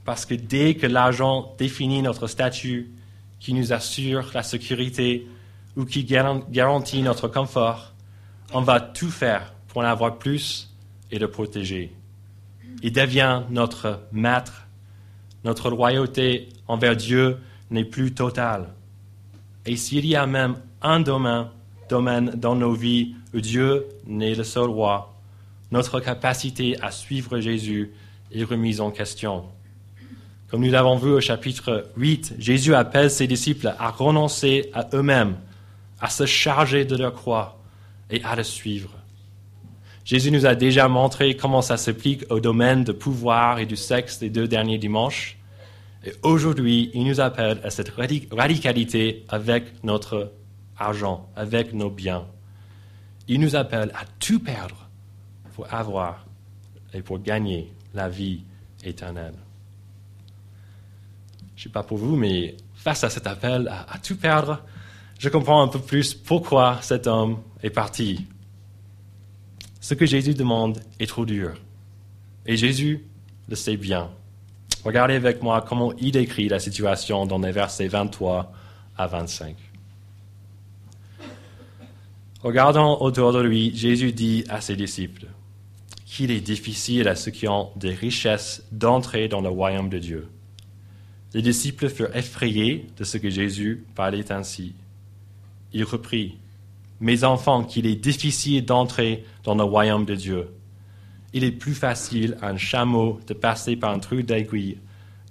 Parce 0.05 0.27
que 0.27 0.35
dès 0.35 0.75
que 0.75 0.87
l'argent 0.87 1.55
définit 1.57 2.03
notre 2.03 2.27
statut, 2.27 2.93
qui 3.41 3.55
nous 3.55 3.73
assure 3.73 4.31
la 4.35 4.43
sécurité 4.43 5.27
ou 5.77 5.85
qui 5.85 6.05
garantit 6.05 7.03
notre 7.03 7.29
confort, 7.29 7.93
on 8.53 8.63
va 8.63 8.81
tout 8.81 9.11
faire 9.11 9.53
pour 9.69 9.83
en 9.83 9.85
avoir 9.85 10.19
plus 10.19 10.75
et 11.11 11.19
le 11.19 11.31
protéger. 11.31 11.95
Il 12.83 12.93
devient 12.93 13.43
notre 13.51 14.01
maître 14.13 14.67
notre 15.47 15.71
loyauté 15.71 16.49
envers 16.67 16.97
Dieu 16.97 17.39
n'est 17.71 17.85
plus 17.85 18.13
totale. 18.13 18.67
Et 19.65 19.77
s'il 19.77 20.05
y 20.05 20.17
a 20.17 20.27
même 20.27 20.57
un 20.83 20.99
domaine, 20.99 21.47
domaine 21.89 22.31
dans 22.31 22.57
nos 22.57 22.73
vies 22.73 23.15
où 23.33 23.41
Dieu 23.41 23.87
n'est 24.07 24.35
le 24.35 24.43
seul 24.43 24.69
roi, 24.69 25.15
notre 25.71 26.01
capacité 26.01 26.77
à 26.83 26.91
suivre 26.91 27.39
Jésus 27.39 27.93
est 28.33 28.43
remise 28.43 28.81
en 28.81 28.91
question. 28.91 29.45
Comme 30.49 30.65
nous 30.65 30.71
l'avons 30.73 30.97
vu 30.97 31.13
au 31.13 31.21
chapitre 31.21 31.91
8, 31.97 32.35
Jésus 32.39 32.75
appelle 32.75 33.11
ses 33.11 33.29
disciples 33.29 33.73
à 33.79 33.91
renoncer 33.91 34.71
à 34.75 34.89
eux-mêmes, 34.95 35.37
à 36.01 36.09
se 36.09 36.27
charger 36.27 36.85
de 36.85 36.97
leur 36.97 37.13
croix 37.13 37.59
et 38.11 38.23
à 38.25 38.37
le 38.37 38.43
suivre. 38.43 38.91
Jésus 40.05 40.31
nous 40.31 40.47
a 40.47 40.55
déjà 40.55 40.87
montré 40.87 41.37
comment 41.37 41.63
ça 41.63 41.77
s'applique 41.77 42.25
au 42.31 42.39
domaine 42.39 42.85
de 42.85 42.93
pouvoir 42.93 43.59
et 43.59 43.67
du 43.67 43.75
sexe 43.75 44.21
les 44.21 44.31
deux 44.31 44.47
derniers 44.47 44.79
dimanches. 44.79 45.37
Et 46.05 46.13
aujourd'hui, 46.23 46.93
il 46.95 47.05
nous 47.05 47.21
appelle 47.21 47.61
à 47.65 47.71
cette 47.71 47.93
radicalité 48.31 49.25
avec 49.29 49.83
notre 49.83 50.33
argent, 50.79 51.29
avec 51.35 51.73
nos 51.73 51.91
biens. 51.91 52.25
Il 53.27 53.41
nous 53.41 53.57
appelle 53.57 53.91
à 53.95 54.05
tout 54.21 54.39
perdre 54.39 54.89
pour 55.55 55.73
avoir 55.75 56.25
et 56.95 57.03
pour 57.03 57.19
gagner 57.19 57.73
la 57.93 58.09
vie 58.09 58.43
éternelle. 58.85 59.35
Je 61.57 61.63
ne 61.63 61.65
sais 61.65 61.73
pas 61.73 61.83
pour 61.83 61.99
vous, 61.99 62.15
mais 62.15 62.57
face 62.75 63.03
à 63.03 63.11
cet 63.11 63.27
appel 63.27 63.67
à, 63.67 63.93
à 63.93 63.99
tout 63.99 64.17
perdre, 64.17 64.63
je 65.19 65.29
comprends 65.29 65.63
un 65.63 65.69
peu 65.69 65.79
plus 65.79 66.15
pourquoi 66.15 66.79
cet 66.83 67.07
homme 67.07 67.39
est 67.63 67.71
parti 67.71 68.27
ce 69.87 69.95
que 69.95 70.05
Jésus 70.05 70.35
demande 70.35 70.81
est 70.99 71.07
trop 71.07 71.25
dur. 71.25 71.55
Et 72.45 72.57
Jésus 72.57 73.05
le 73.49 73.55
sait 73.55 73.77
bien. 73.77 74.11
Regardez 74.85 75.15
avec 75.15 75.45
moi 75.45 75.65
comment 75.67 75.93
il 75.99 76.11
décrit 76.11 76.49
la 76.49 76.59
situation 76.59 77.25
dans 77.25 77.39
les 77.39 77.53
versets 77.53 77.87
23 77.87 78.53
à 78.99 79.07
25. 79.07 79.55
Regardant 82.43 83.01
autour 83.01 83.33
de 83.33 83.41
lui, 83.41 83.77
Jésus 83.77 84.13
dit 84.13 84.45
à 84.49 84.61
ses 84.61 84.75
disciples 84.75 85.27
qu'il 86.05 86.33
est 86.33 86.41
difficile 86.41 87.07
à 87.07 87.15
ceux 87.15 87.31
qui 87.31 87.47
ont 87.47 87.71
des 87.77 87.95
richesses 87.95 88.65
d'entrer 88.73 89.29
dans 89.29 89.41
le 89.41 89.51
royaume 89.51 89.89
de 89.89 89.99
Dieu. 89.99 90.29
Les 91.33 91.43
disciples 91.43 91.89
furent 91.89 92.17
effrayés 92.17 92.89
de 92.97 93.05
ce 93.05 93.19
que 93.19 93.31
Jésus 93.31 93.85
parlait 93.95 94.33
ainsi. 94.33 94.75
Il 95.73 95.85
reprit, 95.85 96.39
Mes 97.01 97.25
enfants, 97.25 97.65
qu'il 97.65 97.87
est 97.87 97.97
difficile 97.97 98.65
d'entrer 98.65 99.25
dans 99.45 99.55
le 99.55 99.65
royaume 99.65 100.07
de 100.07 100.15
Dieu. 100.15 100.49
Il 101.33 101.45
est 101.45 101.53
plus 101.53 101.75
facile 101.75 102.39
à 102.41 102.49
un 102.49 102.57
chameau 102.57 103.21
de 103.27 103.35
passer 103.35 103.77
par 103.77 103.93
un 103.93 103.99
trou 103.99 104.23
d'aiguille 104.23 104.79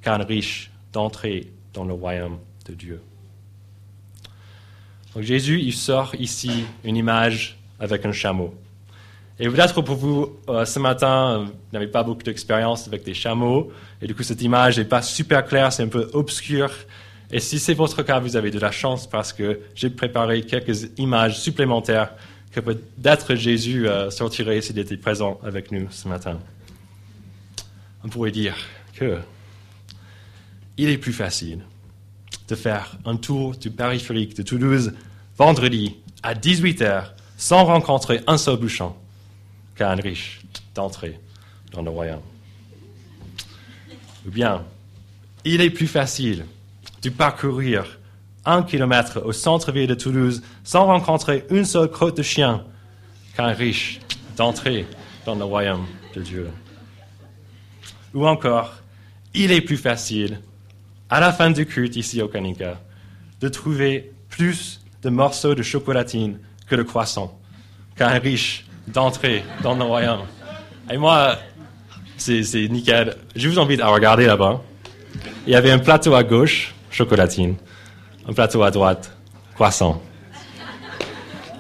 qu'à 0.02 0.16
un 0.16 0.24
riche 0.24 0.70
d'entrer 0.94 1.52
dans 1.74 1.84
le 1.84 1.94
royaume 1.94 2.38
de 2.68 2.74
Dieu. 2.74 3.02
Donc 5.16 5.24
Jésus, 5.24 5.60
il 5.62 5.74
sort 5.74 6.14
ici 6.20 6.66
une 6.84 6.98
image 6.98 7.58
avec 7.80 8.06
un 8.06 8.12
chameau. 8.12 8.54
Et 9.40 9.50
peut-être 9.50 9.82
pour 9.82 9.96
vous, 9.96 10.38
euh, 10.48 10.64
ce 10.64 10.80
matin, 10.80 11.46
vous 11.46 11.54
n'avez 11.74 11.88
pas 11.88 12.04
beaucoup 12.04 12.24
d'expérience 12.24 12.88
avec 12.88 13.04
des 13.04 13.14
chameaux, 13.14 13.72
et 14.02 14.08
du 14.08 14.16
coup 14.16 14.24
cette 14.24 14.42
image 14.42 14.78
n'est 14.78 14.86
pas 14.86 15.02
super 15.02 15.46
claire, 15.46 15.74
c'est 15.74 15.84
un 15.84 15.90
peu 15.90 16.10
obscur. 16.14 16.72
Et 17.36 17.42
si 17.42 17.60
c'est 17.60 17.74
votre 17.74 18.02
cas, 18.02 18.22
vous 18.22 18.38
avez 18.38 18.50
de 18.50 18.60
la 18.60 18.72
chance 18.72 19.08
parce 19.08 19.34
que 19.34 19.60
j'ai 19.76 19.90
préparé 19.90 20.44
quelques 20.44 20.98
images 20.98 21.38
supplémentaires 21.38 22.14
que 22.50 22.62
peut-être 22.62 23.36
Jésus 23.36 23.90
euh, 23.90 24.10
sortirait 24.10 24.62
s'il 24.62 24.80
était 24.80 24.96
présent 24.96 25.38
avec 25.44 25.70
nous 25.70 25.86
ce 25.92 26.08
matin. 26.08 26.40
On 28.06 28.08
pourrait 28.08 28.32
dire 28.32 28.56
que 28.94 29.18
il 30.78 30.88
est 30.88 30.98
plus 30.98 31.12
facile 31.12 31.60
de 32.48 32.56
faire 32.56 32.98
un 33.04 33.18
tour 33.18 33.54
du 33.58 33.70
périphérique 33.70 34.38
de 34.38 34.42
Toulouse 34.42 34.94
vendredi 35.38 35.98
à 36.24 36.36
18h 36.36 37.08
sans 37.36 37.66
rencontrer 37.66 38.22
un 38.28 38.38
seul 38.38 38.56
bouchon 38.56 38.96
qu'à 39.76 39.92
un 39.92 39.96
riche 39.96 40.40
d'entrer 40.74 41.20
dans 41.74 41.82
le 41.82 41.90
royaume. 41.90 42.22
Ou 44.26 44.32
bien, 44.32 44.64
il 45.44 45.60
est 45.60 45.70
plus 45.70 45.88
facile 45.88 46.46
de 47.06 47.16
parcourir 47.16 48.00
un 48.46 48.64
kilomètre 48.64 49.22
au 49.24 49.32
centre-ville 49.32 49.88
de 49.88 49.94
Toulouse 49.94 50.42
sans 50.64 50.86
rencontrer 50.86 51.46
une 51.52 51.66
seule 51.66 51.90
crotte 51.90 52.18
de 52.18 52.24
chien 52.24 52.64
qu'un 53.36 53.54
riche 53.54 54.00
d'entrer 54.38 54.88
dans 55.26 55.36
le 55.36 55.44
royaume 55.44 55.86
de 56.16 56.22
Dieu. 56.22 56.50
Ou 58.14 58.26
encore, 58.28 58.74
il 59.34 59.52
est 59.52 59.62
plus 59.62 59.78
facile, 59.78 60.40
à 61.10 61.20
la 61.20 61.32
fin 61.32 61.52
du 61.52 61.66
culte 61.66 61.96
ici 61.96 62.22
au 62.22 62.28
Kanika, 62.28 62.80
de 63.40 63.50
trouver 63.50 64.12
plus 64.30 64.82
de 65.04 65.10
morceaux 65.10 65.54
de 65.54 65.64
chocolatine 65.64 66.40
que 66.68 66.76
de 66.76 66.84
croissant 66.84 67.40
qu'un 67.96 68.18
riche 68.20 68.66
d'entrer 68.88 69.44
dans 69.62 69.76
le 69.76 69.84
royaume. 69.84 70.26
Et 70.92 70.98
moi, 70.98 71.38
c'est 72.18 72.68
nickel. 72.70 73.16
Je 73.36 73.50
vous 73.50 73.60
invite 73.60 73.82
à 73.82 73.88
regarder 73.88 74.26
là-bas. 74.26 74.62
Il 75.46 75.54
y 75.54 75.56
avait 75.56 75.72
un 75.72 75.80
plateau 75.80 76.16
à 76.16 76.24
gauche, 76.24 76.75
chocolatine. 76.96 77.56
Un 78.28 78.34
plateau 78.34 78.64
à 78.64 78.72
droite, 78.72 79.16
croissant. 79.54 80.02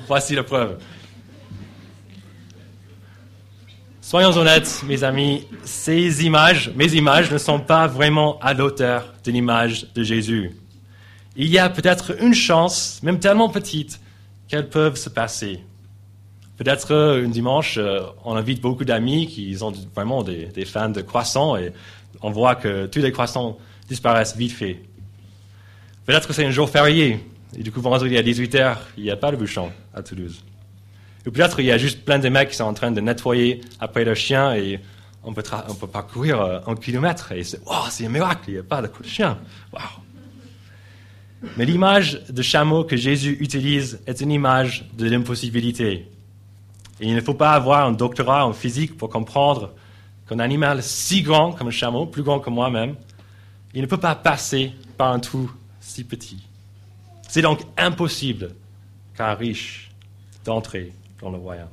Voici 0.08 0.34
la 0.34 0.44
preuve. 0.44 0.78
Soyons 4.02 4.38
honnêtes, 4.38 4.84
mes 4.86 5.04
amis, 5.04 5.48
ces 5.64 6.26
images, 6.26 6.72
mes 6.76 6.94
images 6.94 7.32
ne 7.32 7.38
sont 7.38 7.60
pas 7.60 7.88
vraiment 7.88 8.40
à 8.40 8.54
l'auteur 8.54 9.14
de 9.24 9.32
l'image 9.32 9.88
de 9.94 10.04
Jésus. 10.04 10.52
Il 11.36 11.48
y 11.48 11.58
a 11.58 11.70
peut-être 11.70 12.22
une 12.22 12.34
chance, 12.34 13.02
même 13.04 13.20
tellement 13.20 13.50
petite, 13.50 14.00
qu'elles 14.48 14.70
peuvent 14.70 14.96
se 14.96 15.10
passer. 15.10 15.60
Peut-être 16.58 16.94
euh, 16.94 17.26
un 17.26 17.30
dimanche, 17.30 17.78
euh, 17.78 18.00
on 18.24 18.36
invite 18.36 18.62
beaucoup 18.62 18.86
d'amis 18.86 19.28
qui 19.28 19.54
sont 19.58 19.74
vraiment 19.94 20.24
des, 20.24 20.66
fans 20.66 20.90
de 20.90 21.02
croissants 21.02 21.58
et 21.58 21.74
on 22.22 22.30
voit 22.30 22.56
que 22.56 22.86
tous 22.86 23.00
les 23.00 23.12
croissants 23.12 23.58
disparaissent 23.90 24.38
vite 24.38 24.54
fait. 24.54 24.80
Peut-être 26.06 26.28
que 26.28 26.34
c'est 26.34 26.46
un 26.46 26.52
jour 26.52 26.70
férié 26.70 27.20
et 27.58 27.64
du 27.64 27.72
coup 27.72 27.82
vendredi 27.82 28.18
à 28.18 28.22
18h, 28.22 28.78
il 28.98 29.04
n'y 29.04 29.12
a 29.12 29.16
pas 29.16 29.32
de 29.32 29.38
bouchon 29.38 29.72
à 29.94 30.04
Toulouse. 30.04 30.44
Ou 31.26 31.32
peut-être 31.32 31.60
il 31.60 31.66
y 31.66 31.72
a 31.72 31.78
juste 31.78 32.06
plein 32.06 32.20
de 32.20 32.30
mecs 32.30 32.50
qui 32.50 32.56
sont 32.56 32.66
en 32.66 32.74
train 32.74 32.92
de 32.92 33.02
nettoyer 33.02 33.62
après 33.80 34.06
le 34.06 34.14
chien 34.14 34.54
et 34.54 34.80
on 35.24 35.34
peut, 35.34 35.42
parcourir 35.92 36.40
euh, 36.40 36.60
un 36.68 36.76
kilomètre 36.76 37.32
et 37.32 37.44
c'est 37.44 37.60
c'est 37.90 38.06
un 38.06 38.10
miracle, 38.10 38.44
il 38.50 38.54
n'y 38.54 38.60
a 38.60 38.64
pas 38.64 38.82
de 38.82 38.88
de 38.88 39.08
chien. 39.08 39.40
Mais 41.58 41.66
l'image 41.66 42.22
de 42.30 42.42
chameau 42.42 42.84
que 42.84 42.96
Jésus 42.96 43.38
utilise 43.40 44.00
est 44.06 44.22
une 44.22 44.32
image 44.32 44.88
de 44.98 45.10
l'impossibilité. 45.10 46.08
Et 47.00 47.08
il 47.08 47.16
ne 47.16 47.22
faut 47.22 47.34
pas 47.34 47.52
avoir 47.52 47.88
un 47.88 47.92
doctorat 47.92 48.46
en 48.46 48.54
physique 48.54 48.96
pour 48.98 49.10
comprendre 49.10 49.74
qu'un 50.30 50.40
animal 50.40 50.82
si 50.84 51.24
grand 51.24 51.52
comme 51.52 51.68
un 51.68 51.72
chameau, 51.72 52.06
plus 52.06 52.24
grand 52.24 52.40
que 52.40 52.50
moi-même, 52.50 52.96
il 53.74 53.82
ne 53.82 53.88
peut 53.88 53.98
pas 53.98 54.16
passer 54.16 54.72
par 54.98 55.12
un 55.12 55.20
trou 55.20 55.52
si 55.86 56.04
petit. 56.04 56.44
C'est 57.30 57.42
donc 57.42 57.62
impossible 57.78 58.50
qu'un 59.16 59.34
riche 59.36 59.92
d'entrer 60.44 60.92
dans 61.22 61.30
le 61.30 61.38
royaume. 61.38 61.68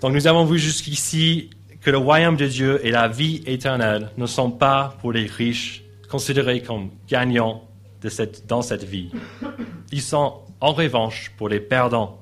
Donc 0.00 0.12
nous 0.12 0.26
avons 0.26 0.44
vu 0.44 0.58
jusqu'ici 0.58 1.50
que 1.80 1.90
le 1.90 1.98
royaume 1.98 2.36
de 2.36 2.46
Dieu 2.46 2.80
et 2.84 2.90
la 2.90 3.08
vie 3.08 3.42
éternelle 3.46 4.10
ne 4.16 4.26
sont 4.26 4.50
pas 4.50 4.96
pour 5.00 5.12
les 5.12 5.26
riches 5.26 5.82
considérés 6.08 6.62
comme 6.62 6.90
gagnants 7.08 7.62
de 8.00 8.08
cette, 8.08 8.46
dans 8.46 8.62
cette 8.62 8.84
vie. 8.84 9.10
Ils 9.92 10.02
sont 10.02 10.40
en 10.60 10.72
revanche 10.72 11.32
pour 11.36 11.48
les 11.48 11.60
perdants 11.60 12.18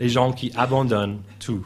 les 0.00 0.08
gens 0.08 0.32
qui 0.32 0.50
abandonnent 0.56 1.22
tout. 1.38 1.64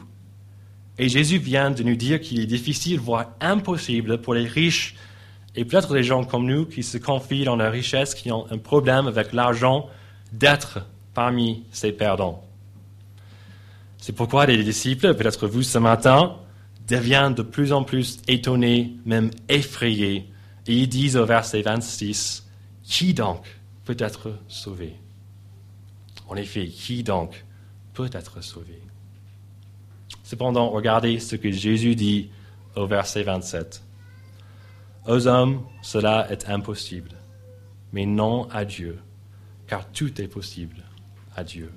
Et 0.99 1.09
Jésus 1.09 1.39
vient 1.39 1.71
de 1.71 1.81
nous 1.81 1.95
dire 1.95 2.21
qu'il 2.21 2.39
est 2.39 2.45
difficile, 2.45 2.99
voire 2.99 3.31
impossible 3.41 4.21
pour 4.21 4.33
les 4.33 4.45
riches 4.45 4.95
et 5.55 5.65
peut-être 5.65 5.93
les 5.93 6.03
gens 6.03 6.23
comme 6.23 6.45
nous 6.45 6.65
qui 6.65 6.83
se 6.83 6.97
confient 6.97 7.43
dans 7.43 7.55
la 7.55 7.69
richesse, 7.69 8.13
qui 8.13 8.31
ont 8.31 8.45
un 8.51 8.57
problème 8.57 9.07
avec 9.07 9.33
l'argent, 9.33 9.89
d'être 10.31 10.85
parmi 11.13 11.63
ces 11.71 11.91
perdants. 11.91 12.43
C'est 13.97 14.13
pourquoi 14.13 14.45
les 14.45 14.63
disciples, 14.63 15.13
peut-être 15.15 15.47
vous 15.47 15.63
ce 15.63 15.77
matin, 15.77 16.37
deviennent 16.87 17.33
de 17.33 17.41
plus 17.41 17.73
en 17.73 17.83
plus 17.83 18.19
étonnés, 18.27 18.95
même 19.05 19.31
effrayés. 19.49 20.29
Et 20.67 20.73
ils 20.73 20.87
disent 20.87 21.17
au 21.17 21.25
verset 21.25 21.61
26, 21.61 22.47
Qui 22.83 23.13
donc 23.13 23.43
peut 23.85 23.97
être 23.99 24.31
sauvé? 24.47 24.95
En 26.27 26.35
effet, 26.35 26.67
qui 26.67 27.03
donc 27.03 27.45
peut 27.93 28.09
être 28.13 28.43
sauvé? 28.43 28.79
Cependant, 30.23 30.69
regardez 30.69 31.19
ce 31.19 31.35
que 31.35 31.51
Jésus 31.51 31.95
dit 31.95 32.29
au 32.75 32.85
verset 32.85 33.23
27. 33.23 33.81
Aux 35.07 35.27
hommes, 35.27 35.63
cela 35.81 36.31
est 36.31 36.49
impossible, 36.49 37.11
mais 37.91 38.05
non 38.05 38.47
à 38.51 38.65
Dieu, 38.65 38.99
car 39.67 39.89
tout 39.91 40.21
est 40.21 40.27
possible 40.27 40.83
à 41.35 41.43
Dieu. 41.43 41.71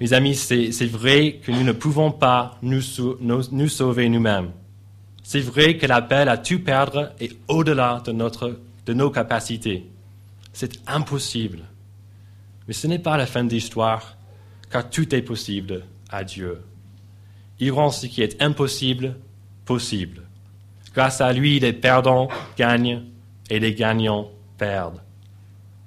Mes 0.00 0.14
amis, 0.14 0.34
c'est 0.34 0.86
vrai 0.86 1.40
que 1.44 1.52
nous 1.52 1.62
ne 1.62 1.72
pouvons 1.72 2.10
pas 2.10 2.58
nous, 2.62 2.80
sauver 2.80 4.08
nous-mêmes. 4.08 4.50
C'est 5.22 5.40
vrai 5.40 5.76
que 5.76 5.86
l'appel 5.86 6.30
à 6.30 6.38
tout 6.38 6.58
perdre 6.60 7.12
est 7.20 7.36
au-delà 7.48 8.02
de, 8.04 8.12
de 8.86 8.92
nos 8.94 9.10
capacités. 9.10 9.90
C'est 10.54 10.80
impossible. 10.88 11.60
Mais 12.66 12.72
ce 12.72 12.86
n'est 12.86 12.98
pas 12.98 13.18
la 13.18 13.26
fin 13.26 13.44
de 13.44 13.50
l'histoire, 13.50 14.16
car 14.70 14.88
tout 14.88 15.14
est 15.14 15.22
possible 15.22 15.84
à 16.08 16.24
Dieu. 16.24 16.62
Il 17.58 17.70
rend 17.72 17.90
ce 17.90 18.06
qui 18.06 18.22
est 18.22 18.40
impossible 18.40 19.16
possible. 19.66 20.22
Grâce 20.94 21.20
à 21.20 21.32
lui, 21.32 21.60
les 21.60 21.72
perdants 21.72 22.28
gagnent 22.56 23.02
et 23.48 23.60
les 23.60 23.74
gagnants 23.74 24.30
perdent. 24.58 25.00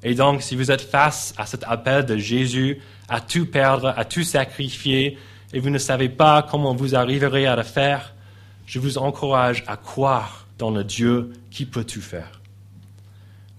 Et 0.04 0.16
donc, 0.16 0.42
si 0.42 0.56
vous 0.56 0.72
êtes 0.72 0.82
face 0.82 1.34
à 1.38 1.46
cet 1.46 1.64
appel 1.66 2.06
de 2.06 2.18
Jésus 2.18 2.82
à 3.10 3.22
tout 3.22 3.46
perdre, 3.46 3.94
à 3.96 4.06
tout 4.06 4.24
sacrifier, 4.24 5.18
et 5.54 5.60
vous 5.60 5.70
ne 5.70 5.78
savez 5.78 6.10
pas 6.10 6.46
comment 6.50 6.74
vous 6.74 6.96
arriverez 6.96 7.46
à 7.46 7.56
le 7.56 7.64
faire, 7.64 8.14
je 8.66 8.80
vous 8.80 8.98
encourage 8.98 9.64
à 9.68 9.78
croire 9.78 10.48
dans 10.58 10.72
le 10.72 10.84
Dieu 10.84 11.32
qui 11.52 11.66
peut 11.66 11.84
tout 11.84 12.02
faire. 12.02 12.42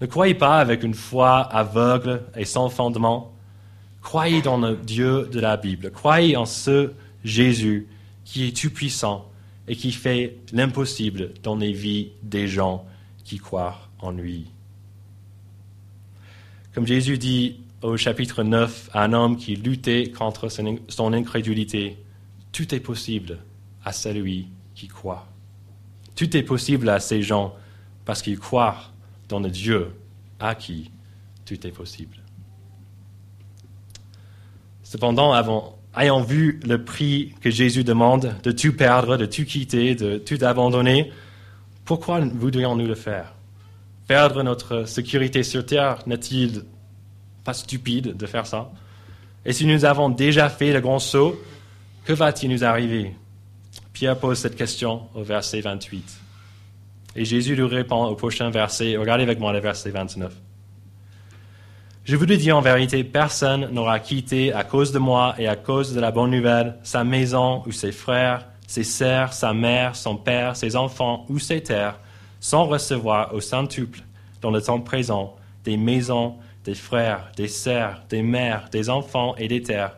Ne 0.01 0.07
croyez 0.07 0.33
pas 0.33 0.59
avec 0.59 0.83
une 0.83 0.93
foi 0.93 1.39
aveugle 1.39 2.23
et 2.35 2.45
sans 2.45 2.69
fondement. 2.69 3.33
Croyez 4.01 4.41
dans 4.41 4.57
le 4.57 4.75
Dieu 4.75 5.29
de 5.31 5.39
la 5.39 5.57
Bible. 5.57 5.91
Croyez 5.91 6.35
en 6.35 6.45
ce 6.45 6.91
Jésus 7.23 7.87
qui 8.23 8.47
est 8.47 8.55
tout-puissant 8.55 9.29
et 9.67 9.75
qui 9.75 9.91
fait 9.91 10.37
l'impossible 10.51 11.33
dans 11.43 11.55
les 11.55 11.71
vies 11.71 12.09
des 12.23 12.47
gens 12.47 12.85
qui 13.23 13.37
croient 13.37 13.89
en 13.99 14.11
lui. 14.11 14.45
Comme 16.73 16.85
Jésus 16.85 17.17
dit 17.17 17.61
au 17.81 17.97
chapitre 17.97 18.43
9 18.43 18.89
à 18.93 19.03
un 19.03 19.13
homme 19.13 19.37
qui 19.37 19.55
luttait 19.55 20.11
contre 20.11 20.49
son 20.49 21.13
incrédulité, 21.13 21.97
tout 22.51 22.73
est 22.73 22.79
possible 22.79 23.39
à 23.83 23.91
celui 23.91 24.47
qui 24.75 24.87
croit. 24.87 25.27
Tout 26.15 26.35
est 26.35 26.43
possible 26.43 26.89
à 26.89 26.99
ces 26.99 27.21
gens 27.21 27.55
parce 28.05 28.21
qu'ils 28.21 28.39
croient 28.39 28.91
dans 29.29 29.39
le 29.39 29.49
Dieu 29.49 29.91
à 30.39 30.55
qui 30.55 30.91
tout 31.45 31.65
est 31.65 31.71
possible. 31.71 32.17
Cependant, 34.83 35.33
ayant 35.97 36.21
vu 36.21 36.59
le 36.65 36.83
prix 36.83 37.33
que 37.41 37.49
Jésus 37.49 37.83
demande 37.83 38.35
de 38.43 38.51
tout 38.51 38.73
perdre, 38.73 39.17
de 39.17 39.25
tout 39.25 39.45
quitter, 39.45 39.95
de 39.95 40.17
tout 40.17 40.37
abandonner, 40.41 41.11
Pourquoi 41.85 42.19
voudrions-nous 42.19 42.87
le 42.87 42.95
faire? 42.95 43.33
Perdre 44.07 44.41
notre 44.41 44.85
sécurité 44.85 45.43
sur 45.43 45.65
Terre 45.65 45.99
n'est-il 46.07 46.63
pas 47.43 47.53
stupide 47.53 48.17
de 48.17 48.25
faire 48.25 48.47
ça? 48.47 48.71
Et 49.45 49.53
si 49.53 49.67
nous 49.67 49.85
avons 49.85 50.09
déjà 50.09 50.49
fait 50.49 50.73
le 50.73 50.81
grand 50.81 50.99
saut, 50.99 51.39
que 52.03 52.13
va-t-il 52.13 52.51
nous 52.51 52.63
arriver? 52.63 53.13
Pierre 53.93 54.17
pose 54.17 54.39
cette 54.39 54.55
question 54.55 55.03
au 55.13 55.23
verset 55.23 55.61
28. 55.61 56.19
Et 57.15 57.23
Jésus 57.23 57.55
lui 57.55 57.63
répond 57.63 58.05
au 58.05 58.15
prochain 58.15 58.49
verset. 58.49 58.97
Regardez 58.97 59.23
avec 59.23 59.39
moi 59.39 59.53
le 59.53 59.59
verset 59.59 59.91
29. 59.91 60.33
Je 62.05 62.15
vous 62.15 62.25
le 62.25 62.37
dis 62.37 62.51
en 62.51 62.61
vérité, 62.61 63.03
personne 63.03 63.71
n'aura 63.71 63.99
quitté 63.99 64.53
à 64.53 64.63
cause 64.63 64.91
de 64.91 64.99
moi 64.99 65.33
et 65.39 65.47
à 65.47 65.55
cause 65.55 65.91
de 65.95 65.99
la 65.99 66.11
bonne 66.11 66.29
nouvelle 66.29 66.77
sa 66.83 67.03
maison 67.03 67.63
ou 67.65 67.71
ses 67.71 67.91
frères, 67.91 68.45
ses 68.67 68.83
sœurs, 68.83 69.33
sa 69.33 69.55
mère, 69.55 69.95
son 69.95 70.15
père, 70.15 70.55
ses 70.55 70.75
enfants 70.75 71.25
ou 71.29 71.39
ses 71.39 71.63
terres, 71.63 71.99
sans 72.39 72.65
recevoir 72.65 73.33
au 73.33 73.41
centuple, 73.41 74.03
dans 74.41 74.51
le 74.51 74.61
temps 74.61 74.81
présent, 74.81 75.35
des 75.63 75.77
maisons, 75.77 76.35
des 76.63 76.75
frères, 76.75 77.31
des 77.37 77.47
sœurs, 77.47 78.03
des 78.07 78.21
mères, 78.21 78.69
des 78.71 78.91
enfants 78.91 79.33
et 79.39 79.47
des 79.47 79.63
terres, 79.63 79.97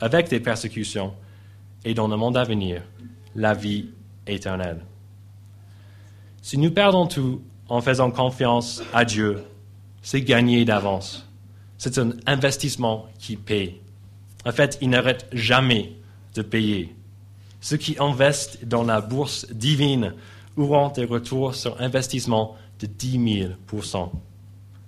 avec 0.00 0.30
des 0.30 0.40
persécutions, 0.40 1.12
et 1.84 1.92
dans 1.92 2.08
le 2.08 2.16
monde 2.16 2.38
à 2.38 2.44
venir, 2.44 2.80
la 3.34 3.52
vie 3.52 3.90
éternelle. 4.26 4.80
Si 6.40 6.56
nous 6.56 6.70
perdons 6.70 7.06
tout 7.06 7.42
en 7.68 7.82
faisant 7.82 8.10
confiance 8.10 8.82
à 8.94 9.04
Dieu, 9.04 9.44
c'est 10.02 10.22
gagné 10.22 10.64
d'avance. 10.64 11.26
C'est 11.78 11.98
un 11.98 12.10
investissement 12.26 13.06
qui 13.18 13.36
paye. 13.36 13.76
En 14.44 14.52
fait, 14.52 14.78
il 14.82 14.90
n'arrête 14.90 15.28
jamais 15.32 15.92
de 16.34 16.42
payer. 16.42 16.94
Ceux 17.60 17.76
qui 17.76 17.96
investissent 17.98 18.64
dans 18.64 18.82
la 18.82 19.00
bourse 19.00 19.46
divine 19.52 20.14
auront 20.56 20.88
des 20.88 21.04
retours 21.04 21.54
sur 21.54 21.80
investissement 21.80 22.56
de 22.80 22.86
10 22.86 23.18
000% 23.70 24.10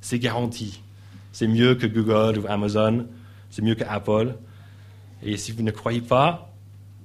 C'est 0.00 0.18
garanti. 0.18 0.81
C'est 1.33 1.46
mieux 1.46 1.77
que 1.77 1.87
Google 1.87 2.40
ou 2.40 2.46
Amazon, 2.48 3.07
c'est 3.50 3.62
mieux 3.62 3.74
que 3.74 3.85
Apple. 3.85 4.35
Et 5.22 5.37
si 5.37 5.53
vous 5.53 5.62
ne 5.62 5.70
croyez 5.70 6.00
pas, 6.00 6.53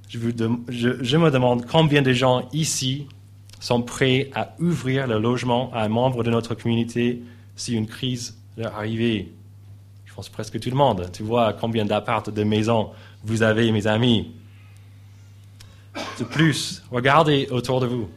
je, 0.07 0.19
je 0.67 1.17
me 1.17 1.29
demande 1.29 1.65
combien 1.67 2.01
de 2.01 2.11
gens 2.11 2.49
ici 2.51 3.07
sont 3.59 3.81
prêts 3.81 4.31
à 4.33 4.55
ouvrir 4.59 5.05
le 5.07 5.19
logement 5.19 5.71
à 5.73 5.83
un 5.83 5.89
membre 5.89 6.23
de 6.23 6.31
notre 6.31 6.55
communauté 6.55 7.21
si 7.59 7.75
une 7.75 7.87
crise 7.87 8.37
leur 8.57 8.75
arrivait. 8.75 9.27
Je 10.05 10.13
pense 10.13 10.29
presque 10.29 10.59
tout 10.59 10.69
le 10.69 10.75
monde. 10.75 11.09
Tu 11.11 11.23
vois 11.23 11.53
combien 11.53 11.85
d'appartes, 11.85 12.29
de 12.29 12.43
maisons 12.43 12.91
vous 13.23 13.43
avez, 13.43 13.71
mes 13.71 13.85
amis. 13.85 14.31
De 16.17 16.23
plus, 16.23 16.81
regardez 16.91 17.47
autour 17.51 17.81
de 17.81 17.87
vous. 17.87 18.09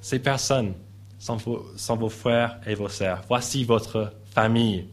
Ces 0.00 0.18
personnes 0.18 0.74
sont 1.18 1.36
vos, 1.36 2.08
frères 2.08 2.58
et 2.66 2.74
vos 2.74 2.88
sœurs. 2.88 3.22
Voici 3.28 3.64
votre 3.64 4.12
famille. 4.34 4.86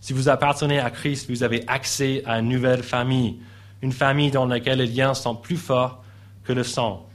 Si 0.00 0.12
vous 0.12 0.28
appartenez 0.28 0.80
à 0.80 0.90
Christ, 0.90 1.30
vous 1.30 1.42
avez 1.42 1.62
accès 1.68 2.22
à 2.26 2.38
une 2.38 2.48
nouvelle 2.48 2.82
famille, 2.82 3.38
une 3.82 3.92
famille 3.92 4.30
dans 4.30 4.46
laquelle 4.46 4.78
les 4.78 4.86
liens 4.86 5.14
sont 5.14 5.34
plus 5.34 5.56
forts 5.56 6.02
que 6.44 6.52
le 6.52 6.64
sang. 6.64 7.06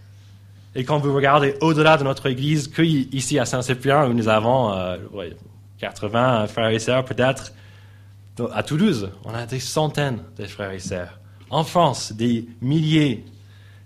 Et 0.73 0.83
quand 0.83 0.99
vous 0.99 1.13
regardez 1.13 1.55
au-delà 1.61 1.97
de 1.97 2.03
notre 2.03 2.27
Église, 2.27 2.69
ici 3.11 3.39
à 3.39 3.45
Saint-Cyprien, 3.45 4.07
où 4.07 4.13
nous 4.13 4.27
avons 4.27 4.73
euh, 4.73 4.97
80 5.79 6.47
frères 6.47 6.69
et 6.69 6.79
sœurs 6.79 7.05
peut-être. 7.05 7.53
À 8.53 8.63
Toulouse, 8.63 9.11
on 9.23 9.33
a 9.33 9.45
des 9.45 9.59
centaines 9.59 10.21
de 10.37 10.45
frères 10.45 10.71
et 10.71 10.79
sœurs. 10.79 11.19
En 11.49 11.63
France, 11.63 12.11
des 12.11 12.47
milliers. 12.61 13.25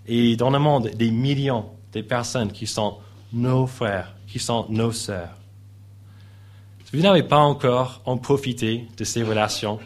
Et 0.06 0.36
dans 0.36 0.50
le 0.50 0.58
monde, 0.58 0.90
des 0.94 1.10
millions 1.10 1.66
de 1.92 2.00
personnes 2.00 2.50
qui 2.50 2.66
sont 2.66 2.98
nos 3.32 3.66
frères, 3.66 4.14
qui 4.26 4.38
sont 4.38 4.66
nos 4.68 4.92
sœurs. 4.92 5.36
Si 6.84 6.96
vous 6.96 7.02
n'avez 7.02 7.22
pas 7.22 7.38
encore 7.38 8.02
en 8.04 8.16
profité 8.16 8.88
de 8.96 9.04
ces 9.04 9.22
relations, 9.22 9.78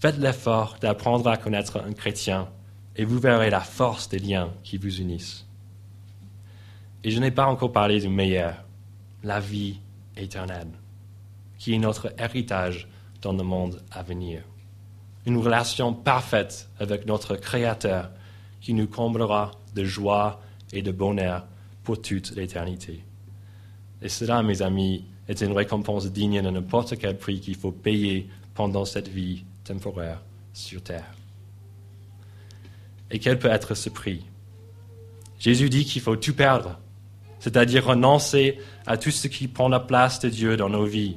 faites 0.00 0.16
l'effort 0.18 0.76
d'apprendre 0.80 1.28
à 1.28 1.36
connaître 1.36 1.82
un 1.86 1.92
chrétien 1.92 2.48
et 2.94 3.04
vous 3.04 3.18
verrez 3.18 3.50
la 3.50 3.60
force 3.60 4.08
des 4.08 4.18
liens 4.18 4.50
qui 4.62 4.78
vous 4.78 5.00
unissent. 5.00 5.44
Et 7.04 7.10
je 7.10 7.20
n'ai 7.20 7.30
pas 7.30 7.46
encore 7.46 7.72
parlé 7.72 8.00
du 8.00 8.08
meilleur, 8.08 8.64
la 9.22 9.38
vie 9.38 9.80
éternelle 10.16 10.70
qui 11.58 11.74
est 11.74 11.78
notre 11.78 12.12
héritage 12.18 12.88
dans 13.22 13.32
le 13.32 13.42
monde 13.42 13.82
à 13.90 14.02
venir. 14.02 14.42
Une 15.26 15.38
relation 15.38 15.92
parfaite 15.92 16.68
avec 16.78 17.06
notre 17.06 17.36
Créateur 17.36 18.10
qui 18.60 18.74
nous 18.74 18.86
comblera 18.86 19.52
de 19.74 19.84
joie 19.84 20.40
et 20.72 20.82
de 20.82 20.92
bonheur 20.92 21.46
pour 21.82 22.00
toute 22.00 22.34
l'éternité. 22.36 23.02
Et 24.02 24.08
cela, 24.08 24.42
mes 24.42 24.62
amis, 24.62 25.04
est 25.28 25.40
une 25.40 25.52
récompense 25.52 26.06
digne 26.06 26.42
de 26.42 26.50
n'importe 26.50 26.96
quel 26.98 27.18
prix 27.18 27.40
qu'il 27.40 27.56
faut 27.56 27.72
payer 27.72 28.28
pendant 28.54 28.84
cette 28.84 29.08
vie 29.08 29.44
temporaire 29.64 30.22
sur 30.52 30.82
terre. 30.82 31.12
Et 33.10 33.18
quel 33.18 33.38
peut 33.38 33.48
être 33.48 33.74
ce 33.74 33.88
prix? 33.88 34.24
Jésus 35.38 35.68
dit 35.68 35.84
qu'il 35.84 36.02
faut 36.02 36.16
tout 36.16 36.34
perdre, 36.34 36.78
c'est-à-dire 37.38 37.86
renoncer 37.86 38.58
à 38.86 38.96
tout 38.96 39.10
ce 39.10 39.28
qui 39.28 39.48
prend 39.48 39.68
la 39.68 39.80
place 39.80 40.20
de 40.20 40.28
Dieu 40.28 40.56
dans 40.56 40.70
nos 40.70 40.86
vies, 40.86 41.16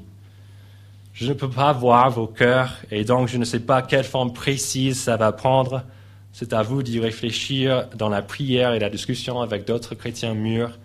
je 1.20 1.28
ne 1.28 1.34
peux 1.34 1.50
pas 1.50 1.74
voir 1.74 2.10
vos 2.10 2.28
cœurs 2.28 2.78
et 2.92 3.04
donc 3.04 3.28
je 3.28 3.38
ne 3.38 3.44
sais 3.44 3.60
pas 3.60 3.82
quelle 3.82 4.06
forme 4.06 4.32
précise 4.32 5.02
ça 5.02 5.18
va 5.18 5.34
prendre. 5.34 5.84
C'est 6.32 6.54
à 6.54 6.62
vous 6.62 6.82
d'y 6.82 7.02
réfléchir 7.02 7.90
dans 7.98 8.08
la 8.08 8.22
prière 8.22 8.72
et 8.74 8.80
la 8.80 8.90
discussion 8.90 9.42
avec 9.42 9.68
d'autres 9.68 9.96
chrétiens 9.96 10.34
mûrs. 10.34 10.80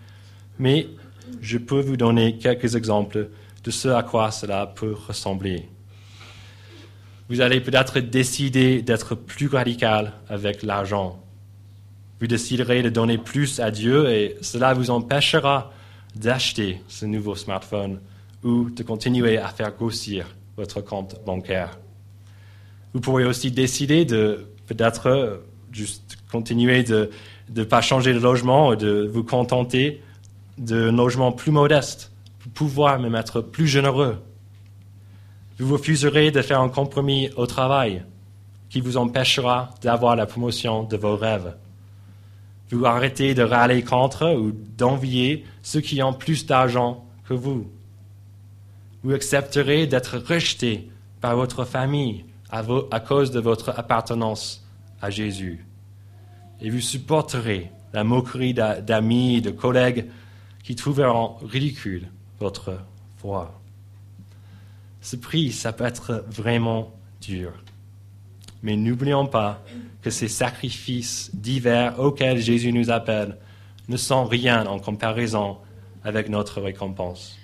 Mais 0.59 0.89
je 1.39 1.57
peux 1.57 1.79
vous 1.79 1.95
donner 1.95 2.37
quelques 2.37 2.75
exemples 2.75 3.29
de 3.63 3.71
ce 3.71 3.87
à 3.87 4.03
quoi 4.03 4.29
cela 4.29 4.67
peut 4.67 4.93
ressembler. 5.07 5.69
Vous 7.29 7.39
allez 7.39 7.61
peut-être 7.61 7.99
décider 7.99 8.81
d'être 8.81 9.15
plus 9.15 9.47
radical 9.47 10.11
avec 10.27 10.63
l'argent. 10.63 11.17
Vous 12.19 12.27
déciderez 12.27 12.83
de 12.83 12.89
donner 12.89 13.17
plus 13.17 13.61
à 13.61 13.71
Dieu 13.71 14.09
et 14.09 14.35
cela 14.41 14.73
vous 14.73 14.89
empêchera 14.89 15.71
d'acheter 16.13 16.81
ce 16.89 17.05
nouveau 17.05 17.35
smartphone 17.35 18.01
ou 18.43 18.69
de 18.69 18.83
continuer 18.83 19.37
à 19.37 19.47
faire 19.49 19.71
grossir 19.75 20.27
votre 20.57 20.81
compte 20.81 21.15
bancaire. 21.25 21.77
Vous 22.93 23.01
pourriez 23.01 23.25
aussi 23.25 23.51
décider 23.51 24.05
de 24.05 24.47
peut-être 24.67 25.07
euh, 25.07 25.37
juste 25.71 26.17
continuer 26.31 26.83
de 26.83 27.09
ne 27.53 27.63
pas 27.63 27.81
changer 27.81 28.13
de 28.13 28.19
logement 28.19 28.69
ou 28.69 28.75
de 28.75 29.09
vous 29.11 29.23
contenter 29.23 30.01
d'un 30.57 30.91
logement 30.91 31.31
plus 31.31 31.51
modeste 31.51 32.11
pour 32.39 32.51
pouvoir 32.51 32.99
même 32.99 33.15
être 33.15 33.41
plus 33.41 33.67
généreux. 33.67 34.17
Vous 35.59 35.73
refuserez 35.73 36.31
de 36.31 36.41
faire 36.41 36.61
un 36.61 36.69
compromis 36.69 37.29
au 37.35 37.45
travail 37.45 38.03
qui 38.69 38.81
vous 38.81 38.97
empêchera 38.97 39.69
d'avoir 39.81 40.15
la 40.15 40.25
promotion 40.25 40.83
de 40.83 40.97
vos 40.97 41.15
rêves. 41.15 41.55
Vous 42.71 42.85
arrêtez 42.85 43.33
de 43.33 43.43
râler 43.43 43.83
contre 43.83 44.33
ou 44.35 44.51
d'envier 44.77 45.45
ceux 45.61 45.81
qui 45.81 46.01
ont 46.01 46.13
plus 46.13 46.45
d'argent 46.45 47.05
que 47.27 47.33
vous 47.33 47.67
vous 49.05 49.13
accepterez 49.13 49.85
d'être 49.85 50.17
rejeté 50.17 50.89
par 51.21 51.35
votre 51.35 51.63
famille 51.63 52.25
à, 52.49 52.99
cause 52.99 53.29
de 53.29 53.39
votre 53.39 53.69
appartenance 53.69 54.65
à 54.99 55.11
Jésus. 55.11 55.63
Et 56.59 56.71
vous 56.71 56.79
supporterez 56.79 57.69
la 57.93 58.03
moquerie 58.03 58.55
d'amis, 58.55 59.43
de 59.43 59.51
collègues 59.51 60.07
qui 60.63 60.73
trouveront 60.73 61.35
ridicule 61.45 62.07
votre 62.39 62.79
foi. 63.17 63.61
Ce 65.01 65.15
prix, 65.15 65.51
ça 65.51 65.71
peut 65.71 65.85
être 65.85 66.25
vraiment 66.27 66.91
dur. 67.21 67.51
Mais 68.63 68.75
n'oublions 68.75 69.27
pas 69.27 69.61
que 70.01 70.09
ces 70.09 70.27
sacrifices 70.27 71.29
divers 71.31 71.99
auxquels 71.99 72.39
Jésus 72.39 72.73
nous 72.73 72.89
appelle 72.89 73.37
ne 73.87 73.97
sont 73.97 74.25
rien 74.25 74.65
en 74.65 74.79
comparaison 74.79 75.57
avec 76.03 76.27
notre 76.27 76.59
récompense. 76.59 77.37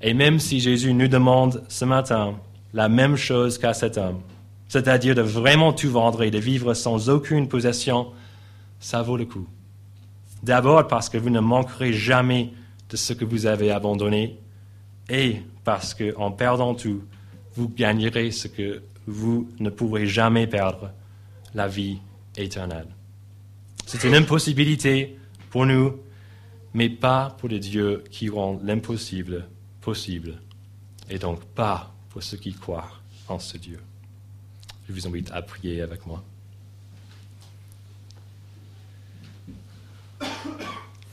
Et 0.00 0.14
même 0.14 0.38
si 0.38 0.60
Jésus 0.60 0.94
nous 0.94 1.08
demande 1.08 1.62
ce 1.68 1.84
matin 1.84 2.38
la 2.72 2.88
même 2.88 3.16
chose 3.16 3.58
qu'à 3.58 3.74
cet 3.74 3.98
homme, 3.98 4.20
c'est-à-dire 4.68 5.14
de 5.14 5.22
vraiment 5.22 5.72
tout 5.72 5.90
vendre 5.90 6.22
et 6.22 6.30
de 6.30 6.38
vivre 6.38 6.74
sans 6.74 7.10
aucune 7.10 7.48
possession, 7.48 8.08
ça 8.78 9.02
vaut 9.02 9.16
le 9.16 9.26
coup. 9.26 9.46
D'abord 10.42 10.86
parce 10.86 11.08
que 11.08 11.18
vous 11.18 11.30
ne 11.30 11.40
manquerez 11.40 11.92
jamais 11.92 12.52
de 12.88 12.96
ce 12.96 13.12
que 13.12 13.24
vous 13.24 13.46
avez 13.46 13.70
abandonné 13.70 14.38
et 15.08 15.42
parce 15.64 15.94
qu'en 15.94 16.30
perdant 16.30 16.74
tout, 16.74 17.02
vous 17.56 17.68
gagnerez 17.68 18.30
ce 18.30 18.48
que 18.48 18.82
vous 19.06 19.48
ne 19.58 19.70
pourrez 19.70 20.06
jamais 20.06 20.46
perdre, 20.46 20.92
la 21.54 21.66
vie 21.66 21.98
éternelle. 22.36 22.86
C'est 23.86 24.04
une 24.04 24.14
impossibilité 24.14 25.18
pour 25.50 25.66
nous, 25.66 25.96
mais 26.74 26.88
pas 26.88 27.36
pour 27.38 27.48
les 27.48 27.58
dieux 27.58 28.04
qui 28.10 28.28
rend 28.28 28.60
l'impossible 28.62 29.48
possible, 29.80 30.34
et 31.08 31.18
donc 31.18 31.42
pas 31.44 31.92
pour 32.10 32.22
ceux 32.22 32.36
qui 32.36 32.52
croient 32.52 32.90
en 33.28 33.38
ce 33.38 33.56
Dieu. 33.56 33.80
Je 34.88 34.92
vous 34.92 35.06
invite 35.06 35.30
à 35.32 35.42
prier 35.42 35.82
avec 35.82 36.06
moi. 36.06 36.22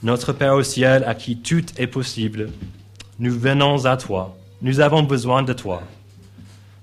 Notre 0.04 0.34
Père 0.34 0.54
au 0.54 0.64
ciel, 0.64 1.04
à 1.06 1.16
qui 1.16 1.38
tout 1.38 1.66
est 1.78 1.88
possible, 1.88 2.52
nous 3.20 3.38
venons 3.38 3.86
à 3.86 3.98
toi. 3.98 4.38
Nous 4.62 4.80
avons 4.80 5.04
besoin 5.04 5.44
de 5.44 5.54
toi. 5.54 5.84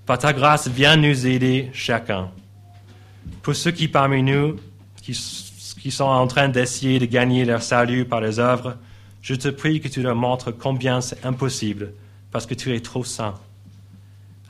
Par 0.07 0.19
ta 0.19 0.33
grâce, 0.33 0.69
viens 0.69 0.97
nous 0.97 1.27
aider 1.27 1.71
chacun. 1.73 2.31
Pour 3.43 3.55
ceux 3.55 3.71
qui 3.71 3.89
parmi 3.89 4.23
nous, 4.23 4.57
qui, 5.01 5.13
qui 5.81 5.91
sont 5.91 6.05
en 6.05 6.27
train 6.27 6.49
d'essayer 6.49 6.99
de 6.99 7.07
gagner 7.07 7.45
leur 7.45 7.63
salut 7.63 8.05
par 8.05 8.21
les 8.21 8.39
œuvres, 8.39 8.77
je 9.25 9.35
te 9.35 9.49
prie 9.49 9.81
que 9.81 9.89
tu 9.89 10.03
leur 10.03 10.15
montres 10.15 10.55
combien 10.57 11.01
c'est 11.01 11.25
impossible, 11.25 11.95
parce 12.31 12.45
que 12.45 12.53
tu 12.53 12.75
es 12.75 12.81
trop 12.81 13.05
saint. 13.05 13.35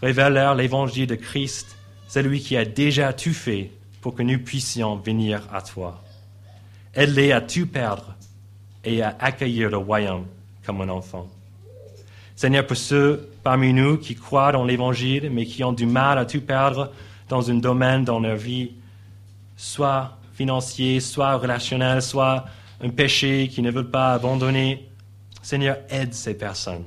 Révèle-leur 0.03 0.57
l'évangile 0.57 1.07
de 1.07 1.15
Christ, 1.15 1.79
celui 2.09 2.41
qui 2.41 2.57
a 2.57 2.65
déjà 2.65 3.13
tout 3.13 3.33
fait 3.33 3.71
pour 4.01 4.17
que 4.17 4.25
nous 4.25 4.41
puissions 4.41 4.97
venir 4.97 5.43
à 5.53 5.63
toi. 5.63 6.03
Aide-les 6.93 7.31
à 7.31 7.41
tout 7.41 7.69
perdre 7.69 8.17
et 8.83 9.01
à 9.01 9.17
accueillir 9.21 9.71
le 9.71 9.77
royaume 9.77 10.27
comme 10.67 10.81
un 10.81 10.89
enfant. 10.89 11.29
Seigneur, 12.35 12.67
pour 12.67 12.77
ceux 12.77 13.31
parmi 13.45 13.73
nous 13.73 13.97
qui 13.97 14.17
croient 14.17 14.51
dans 14.51 14.65
l'Évangile, 14.65 15.31
mais 15.31 15.47
qui 15.47 15.63
ont 15.63 15.73
du 15.73 15.87
mal 15.87 16.19
à 16.19 16.27
tout 16.27 16.41
perdre 16.41 16.91
dans 17.29 17.49
un 17.49 17.55
domaine 17.55 18.05
dans 18.05 18.19
leur 18.19 18.37
vie, 18.37 18.73
soit 19.57 20.19
financier, 20.33 20.99
soit 20.99 21.37
relationnel, 21.37 22.03
soit 22.03 22.45
un 22.85 22.91
péché 22.91 23.49
qu'ils 23.49 23.65
ne 23.65 23.71
veulent 23.71 23.91
pas 23.91 24.13
abandonner, 24.13 24.91
Seigneur, 25.41 25.79
aide 25.89 26.13
ces 26.13 26.37
personnes. 26.37 26.85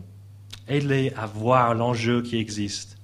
Aide-les 0.67 1.11
à 1.17 1.25
voir 1.25 1.73
l'enjeu 1.73 2.21
qui 2.21 2.37
existe. 2.37 2.97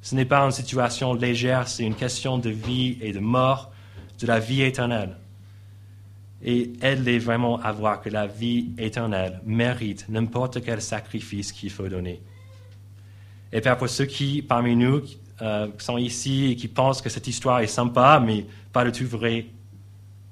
Ce 0.00 0.16
n'est 0.16 0.24
pas 0.24 0.40
une 0.40 0.50
situation 0.50 1.14
légère, 1.14 1.68
c'est 1.68 1.84
une 1.84 1.94
question 1.94 2.38
de 2.38 2.50
vie 2.50 2.98
et 3.00 3.12
de 3.12 3.20
mort, 3.20 3.70
de 4.18 4.26
la 4.26 4.40
vie 4.40 4.62
éternelle. 4.62 5.16
Et 6.42 6.72
aide-les 6.82 7.20
vraiment 7.20 7.60
à 7.60 7.70
voir 7.70 8.00
que 8.00 8.08
la 8.08 8.26
vie 8.26 8.72
éternelle 8.76 9.40
mérite 9.44 10.08
n'importe 10.08 10.64
quel 10.64 10.82
sacrifice 10.82 11.52
qu'il 11.52 11.70
faut 11.70 11.88
donner. 11.88 12.20
Et 13.52 13.60
Père, 13.60 13.78
pour 13.78 13.88
ceux 13.88 14.06
qui, 14.06 14.42
parmi 14.42 14.74
nous, 14.74 15.02
euh, 15.42 15.68
sont 15.78 15.98
ici 15.98 16.46
et 16.46 16.56
qui 16.56 16.66
pensent 16.66 17.02
que 17.02 17.10
cette 17.10 17.28
histoire 17.28 17.60
est 17.60 17.68
sympa, 17.68 18.20
mais 18.24 18.46
pas 18.72 18.84
du 18.84 18.90
tout 18.90 19.06
vraie, 19.06 19.46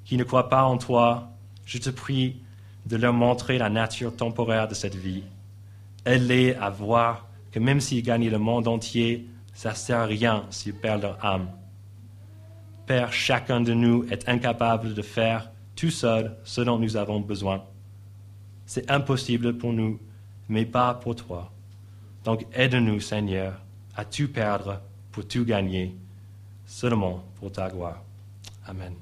qui 0.04 0.16
ne 0.16 0.24
croient 0.24 0.48
pas 0.48 0.64
en 0.64 0.76
toi, 0.76 1.29
je 1.70 1.78
te 1.78 1.90
prie 1.90 2.36
de 2.86 2.96
leur 2.96 3.12
montrer 3.12 3.56
la 3.56 3.70
nature 3.70 4.16
temporaire 4.16 4.66
de 4.66 4.74
cette 4.74 4.96
vie. 4.96 5.22
Aide-les 6.04 6.54
à 6.54 6.68
voir 6.68 7.28
que 7.52 7.60
même 7.60 7.80
s'ils 7.80 8.02
gagnent 8.02 8.28
le 8.28 8.38
monde 8.38 8.66
entier, 8.66 9.28
ça 9.54 9.70
ne 9.70 9.76
sert 9.76 9.98
à 9.98 10.04
rien 10.04 10.46
s'ils 10.50 10.74
perdent 10.74 11.02
leur 11.02 11.24
âme. 11.24 11.48
Père, 12.86 13.12
chacun 13.12 13.60
de 13.60 13.72
nous 13.72 14.04
est 14.10 14.28
incapable 14.28 14.94
de 14.94 15.02
faire 15.02 15.52
tout 15.76 15.92
seul 15.92 16.36
ce 16.42 16.60
dont 16.60 16.78
nous 16.78 16.96
avons 16.96 17.20
besoin. 17.20 17.62
C'est 18.66 18.90
impossible 18.90 19.56
pour 19.56 19.72
nous, 19.72 20.00
mais 20.48 20.66
pas 20.66 20.94
pour 20.94 21.14
toi. 21.14 21.52
Donc 22.24 22.46
aide-nous, 22.52 22.98
Seigneur, 22.98 23.60
à 23.94 24.04
tout 24.04 24.26
perdre 24.26 24.80
pour 25.12 25.24
tout 25.28 25.44
gagner, 25.44 25.94
seulement 26.66 27.22
pour 27.38 27.52
ta 27.52 27.68
gloire. 27.70 28.02
Amen. 28.66 28.94